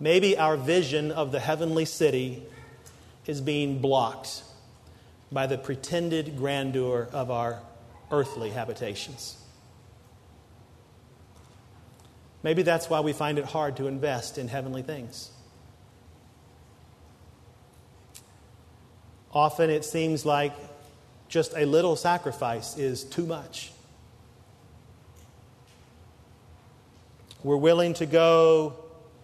Maybe 0.00 0.38
our 0.38 0.56
vision 0.56 1.10
of 1.10 1.32
the 1.32 1.40
heavenly 1.40 1.84
city 1.84 2.42
is 3.26 3.40
being 3.40 3.80
blocked 3.80 4.42
by 5.30 5.46
the 5.46 5.58
pretended 5.58 6.36
grandeur 6.36 7.08
of 7.12 7.30
our 7.30 7.60
earthly 8.10 8.50
habitations. 8.50 9.36
Maybe 12.42 12.62
that's 12.62 12.88
why 12.88 13.00
we 13.00 13.12
find 13.12 13.38
it 13.38 13.44
hard 13.44 13.76
to 13.78 13.88
invest 13.88 14.38
in 14.38 14.48
heavenly 14.48 14.82
things. 14.82 15.30
Often 19.32 19.70
it 19.70 19.84
seems 19.84 20.24
like 20.24 20.52
just 21.28 21.52
a 21.56 21.66
little 21.66 21.96
sacrifice 21.96 22.78
is 22.78 23.04
too 23.04 23.26
much. 23.26 23.72
We're 27.42 27.56
willing 27.56 27.94
to 27.94 28.06
go 28.06 28.76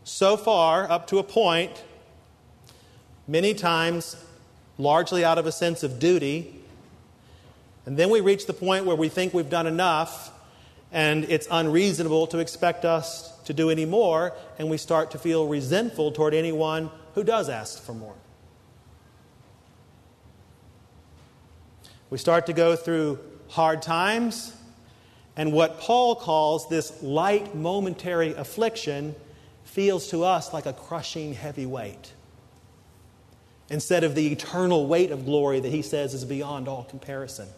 so 0.04 0.36
far, 0.36 0.90
up 0.90 1.06
to 1.08 1.18
a 1.18 1.22
point, 1.22 1.82
many 3.26 3.54
times 3.54 4.16
largely 4.78 5.24
out 5.24 5.38
of 5.38 5.46
a 5.46 5.52
sense 5.52 5.82
of 5.82 5.98
duty. 5.98 6.60
And 7.86 7.96
then 7.96 8.10
we 8.10 8.20
reach 8.20 8.46
the 8.46 8.52
point 8.52 8.84
where 8.84 8.96
we 8.96 9.08
think 9.08 9.34
we've 9.34 9.50
done 9.50 9.66
enough 9.66 10.30
and 10.92 11.24
it's 11.24 11.48
unreasonable 11.50 12.28
to 12.28 12.38
expect 12.38 12.84
us 12.84 13.36
to 13.46 13.52
do 13.52 13.68
any 13.68 13.84
more, 13.84 14.32
and 14.60 14.70
we 14.70 14.76
start 14.78 15.10
to 15.10 15.18
feel 15.18 15.48
resentful 15.48 16.12
toward 16.12 16.32
anyone 16.34 16.88
who 17.14 17.24
does 17.24 17.48
ask 17.48 17.82
for 17.82 17.92
more. 17.92 18.14
We 22.10 22.18
start 22.18 22.46
to 22.46 22.52
go 22.52 22.76
through 22.76 23.18
hard 23.48 23.82
times, 23.82 24.54
and 25.36 25.52
what 25.52 25.80
Paul 25.80 26.14
calls 26.14 26.68
this 26.68 27.02
light 27.02 27.56
momentary 27.56 28.32
affliction 28.34 29.16
feels 29.74 30.06
to 30.06 30.22
us 30.22 30.52
like 30.52 30.66
a 30.66 30.72
crushing 30.72 31.34
heavy 31.34 31.66
weight 31.66 32.12
instead 33.70 34.04
of 34.04 34.14
the 34.14 34.30
eternal 34.30 34.86
weight 34.86 35.10
of 35.10 35.24
glory 35.24 35.58
that 35.58 35.70
he 35.70 35.82
says 35.82 36.14
is 36.14 36.24
beyond 36.24 36.68
all 36.68 36.84
comparison. 36.84 37.48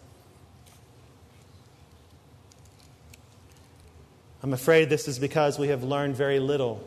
I'm 4.43 4.55
afraid 4.55 4.89
this 4.89 5.09
is 5.09 5.19
because 5.19 5.59
we 5.59 5.69
have 5.69 5.85
learned 5.85 6.17
very 6.17 6.41
little 6.41 6.83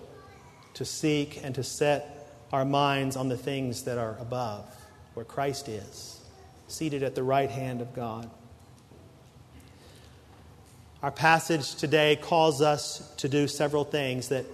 to 0.73 0.83
seek 0.83 1.43
and 1.43 1.53
to 1.53 1.63
set 1.63 2.33
our 2.51 2.65
minds 2.65 3.15
on 3.15 3.29
the 3.29 3.37
things 3.37 3.83
that 3.83 3.99
are 3.99 4.17
above, 4.19 4.65
where 5.13 5.25
Christ 5.25 5.69
is, 5.69 6.19
seated 6.67 7.03
at 7.03 7.13
the 7.13 7.21
right 7.21 7.51
hand 7.51 7.81
of 7.81 7.93
God. 7.93 8.27
Our 11.03 11.11
passage 11.11 11.75
today 11.75 12.15
calls 12.15 12.63
us 12.63 13.13
to 13.17 13.29
do 13.29 13.47
several 13.47 13.83
things 13.83 14.29
that 14.29 14.45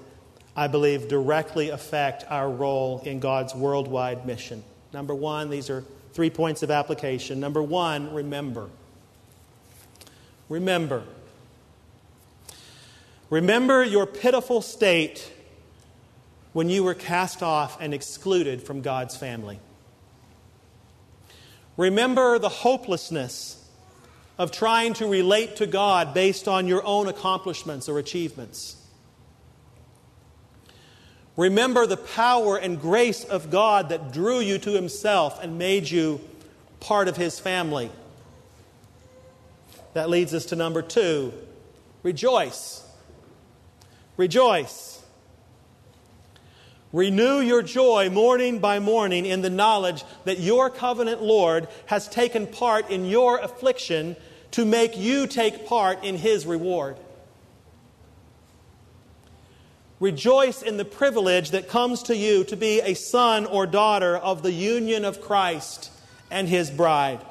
I 0.55 0.67
believe, 0.67 1.07
directly 1.07 1.69
affect 1.69 2.23
our 2.29 2.49
role 2.49 3.01
in 3.05 3.19
God's 3.19 3.53
worldwide 3.53 4.25
mission. 4.25 4.63
Number 4.93 5.13
one, 5.13 5.49
these 5.49 5.69
are 5.69 5.83
three 6.13 6.29
points 6.29 6.63
of 6.63 6.71
application. 6.71 7.39
Number 7.41 7.61
one, 7.61 8.13
remember. 8.13 8.69
Remember. 10.47 11.03
Remember 13.29 13.83
your 13.83 14.05
pitiful 14.05 14.61
state 14.61 15.31
when 16.53 16.69
you 16.69 16.85
were 16.85 16.93
cast 16.93 17.43
off 17.43 17.81
and 17.81 17.93
excluded 17.93 18.63
from 18.63 18.81
God's 18.81 19.17
family. 19.17 19.59
Remember 21.75 22.39
the 22.39 22.47
hopelessness 22.47 23.61
of 24.37 24.51
trying 24.51 24.93
to 24.93 25.07
relate 25.07 25.57
to 25.57 25.67
God 25.67 26.13
based 26.13 26.47
on 26.47 26.67
your 26.67 26.85
own 26.85 27.09
accomplishments 27.09 27.89
or 27.89 27.99
achievements. 27.99 28.77
Remember 31.37 31.85
the 31.85 31.97
power 31.97 32.57
and 32.57 32.79
grace 32.79 33.23
of 33.25 33.51
God 33.51 33.89
that 33.89 34.13
drew 34.13 34.39
you 34.39 34.57
to 34.59 34.71
Himself 34.71 35.43
and 35.43 35.57
made 35.57 35.89
you 35.89 36.21
part 36.79 37.07
of 37.07 37.17
His 37.17 37.39
family. 37.39 37.91
That 39.93 40.09
leads 40.09 40.33
us 40.33 40.45
to 40.47 40.55
number 40.55 40.81
two 40.81 41.33
rejoice. 42.03 42.83
Rejoice. 44.17 45.01
Renew 46.93 47.41
your 47.41 47.61
joy 47.61 48.09
morning 48.09 48.59
by 48.59 48.79
morning 48.79 49.25
in 49.25 49.41
the 49.41 49.49
knowledge 49.49 50.05
that 50.23 50.39
your 50.39 50.69
covenant 50.69 51.21
Lord 51.21 51.67
has 51.87 52.07
taken 52.07 52.47
part 52.47 52.89
in 52.89 53.03
your 53.03 53.39
affliction 53.39 54.15
to 54.51 54.63
make 54.63 54.97
you 54.97 55.27
take 55.27 55.67
part 55.67 56.05
in 56.05 56.15
His 56.15 56.45
reward. 56.45 56.95
Rejoice 59.99 60.61
in 60.61 60.77
the 60.77 60.85
privilege 60.85 61.51
that 61.51 61.69
comes 61.69 62.03
to 62.03 62.15
you 62.15 62.43
to 62.45 62.57
be 62.57 62.81
a 62.81 62.93
son 62.95 63.45
or 63.45 63.65
daughter 63.65 64.17
of 64.17 64.43
the 64.43 64.51
union 64.51 65.05
of 65.05 65.21
Christ 65.21 65.91
and 66.29 66.49
his 66.49 66.69
bride. 66.69 67.21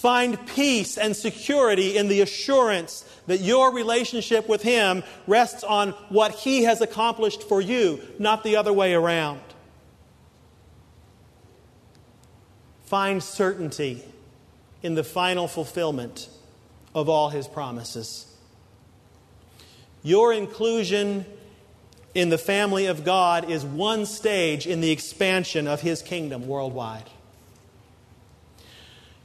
Find 0.00 0.46
peace 0.46 0.96
and 0.96 1.14
security 1.14 1.98
in 1.98 2.08
the 2.08 2.22
assurance 2.22 3.04
that 3.26 3.40
your 3.40 3.70
relationship 3.74 4.48
with 4.48 4.62
Him 4.62 5.02
rests 5.26 5.62
on 5.62 5.90
what 6.08 6.32
He 6.32 6.62
has 6.62 6.80
accomplished 6.80 7.42
for 7.42 7.60
you, 7.60 8.00
not 8.18 8.42
the 8.42 8.56
other 8.56 8.72
way 8.72 8.94
around. 8.94 9.40
Find 12.86 13.22
certainty 13.22 14.02
in 14.82 14.94
the 14.94 15.04
final 15.04 15.46
fulfillment 15.46 16.30
of 16.94 17.10
all 17.10 17.28
His 17.28 17.46
promises. 17.46 18.29
Your 20.02 20.32
inclusion 20.32 21.26
in 22.14 22.28
the 22.28 22.38
family 22.38 22.86
of 22.86 23.04
God 23.04 23.50
is 23.50 23.64
one 23.64 24.06
stage 24.06 24.66
in 24.66 24.80
the 24.80 24.90
expansion 24.90 25.66
of 25.66 25.80
His 25.80 26.02
kingdom 26.02 26.46
worldwide. 26.46 27.08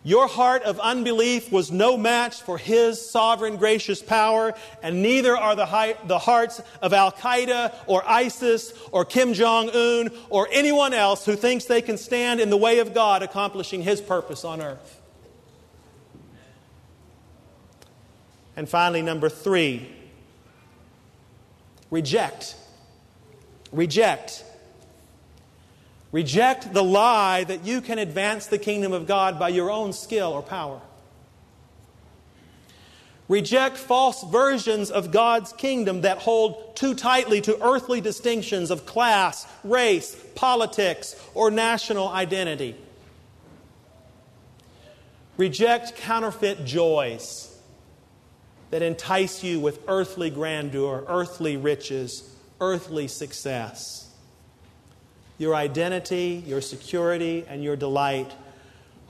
Your 0.03 0.27
heart 0.27 0.61
of 0.61 0.79
unbelief 0.79 1.51
was 1.51 1.71
no 1.71 1.97
match 1.97 2.43
for 2.43 2.59
His 2.59 3.09
sovereign 3.09 3.57
gracious 3.57 4.03
power, 4.03 4.53
and 4.83 5.01
neither 5.01 5.35
are 5.35 5.55
the, 5.55 5.97
the 6.05 6.19
hearts 6.19 6.61
of 6.79 6.93
Al 6.93 7.11
Qaeda 7.11 7.73
or 7.87 8.07
ISIS 8.07 8.71
or 8.91 9.03
Kim 9.03 9.33
Jong 9.33 9.71
un 9.71 10.11
or 10.29 10.47
anyone 10.51 10.93
else 10.93 11.25
who 11.25 11.35
thinks 11.35 11.65
they 11.65 11.81
can 11.81 11.97
stand 11.97 12.39
in 12.39 12.51
the 12.51 12.57
way 12.57 12.77
of 12.79 12.93
God 12.93 13.23
accomplishing 13.23 13.81
His 13.81 13.99
purpose 13.99 14.45
on 14.45 14.61
earth. 14.61 15.01
And 18.55 18.69
finally, 18.69 19.01
number 19.01 19.27
three, 19.27 19.94
Reject. 21.95 22.57
Reject. 23.71 24.43
Reject 26.11 26.73
the 26.73 26.83
lie 26.83 27.45
that 27.45 27.65
you 27.65 27.79
can 27.79 27.99
advance 27.99 28.47
the 28.47 28.57
kingdom 28.57 28.91
of 28.91 29.07
God 29.07 29.39
by 29.39 29.47
your 29.47 29.71
own 29.71 29.93
skill 29.93 30.33
or 30.33 30.41
power. 30.41 30.81
Reject 33.29 33.77
false 33.77 34.25
versions 34.25 34.91
of 34.91 35.11
God's 35.11 35.53
kingdom 35.53 36.01
that 36.01 36.17
hold 36.17 36.75
too 36.75 36.95
tightly 36.95 37.39
to 37.39 37.63
earthly 37.65 38.01
distinctions 38.01 38.71
of 38.71 38.85
class, 38.85 39.47
race, 39.63 40.21
politics, 40.35 41.15
or 41.33 41.49
national 41.49 42.09
identity. 42.09 42.75
Reject 45.37 45.95
counterfeit 45.95 46.65
joys 46.65 47.54
that 48.71 48.81
entice 48.81 49.43
you 49.43 49.59
with 49.59 49.79
earthly 49.87 50.29
grandeur, 50.29 51.03
earthly 51.07 51.57
riches, 51.57 52.35
earthly 52.59 53.07
success. 53.07 54.09
Your 55.37 55.55
identity, 55.55 56.43
your 56.45 56.61
security, 56.61 57.45
and 57.47 57.63
your 57.63 57.75
delight 57.75 58.31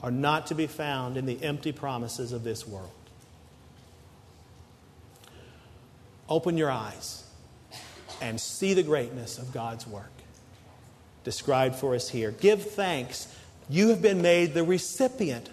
are 0.01 0.11
not 0.11 0.47
to 0.47 0.55
be 0.55 0.67
found 0.67 1.17
in 1.17 1.25
the 1.25 1.41
empty 1.43 1.71
promises 1.71 2.31
of 2.31 2.43
this 2.43 2.67
world. 2.67 2.91
Open 6.27 6.57
your 6.57 6.71
eyes 6.71 7.23
and 8.21 8.39
see 8.39 8.73
the 8.73 8.83
greatness 8.83 9.37
of 9.37 9.53
God's 9.53 9.85
work 9.85 10.11
described 11.23 11.75
for 11.75 11.95
us 11.95 12.09
here. 12.09 12.31
Give 12.31 12.61
thanks. 12.61 13.27
You 13.69 13.89
have 13.89 14.01
been 14.01 14.21
made 14.21 14.53
the 14.53 14.63
recipient 14.63 15.49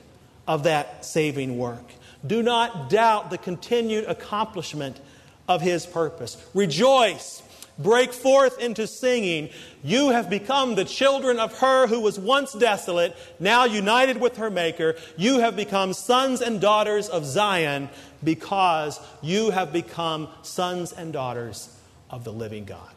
of 0.47 0.65
that 0.65 1.05
saving 1.05 1.59
work. 1.59 1.85
Do 2.27 2.43
not 2.43 2.91
doubt 2.91 3.31
the 3.31 3.39
continued 3.39 4.05
accomplishment 4.05 5.01
of 5.49 5.61
His 5.61 5.87
purpose. 5.87 6.43
Rejoice. 6.55 7.43
Break 7.79 8.13
forth 8.13 8.59
into 8.59 8.87
singing. 8.87 9.49
You 9.83 10.11
have 10.11 10.29
become 10.29 10.75
the 10.75 10.85
children 10.85 11.39
of 11.39 11.59
her 11.61 11.87
who 11.87 12.01
was 12.01 12.19
once 12.19 12.53
desolate, 12.53 13.17
now 13.41 13.65
united 13.65 14.21
with 14.21 14.37
her 14.37 14.51
Maker. 14.51 14.95
You 15.17 15.41
have 15.41 15.57
become 15.57 15.95
sons 15.95 16.43
and 16.43 16.61
daughters 16.61 17.09
of 17.09 17.25
Zion 17.25 17.89
because 18.23 19.01
you 19.23 19.51
have 19.51 19.73
become 19.73 20.29
sons 20.43 20.93
and 20.93 21.13
daughters 21.13 21.75
of 22.11 22.25
the 22.25 22.33
living 22.33 22.67
God. 22.67 22.92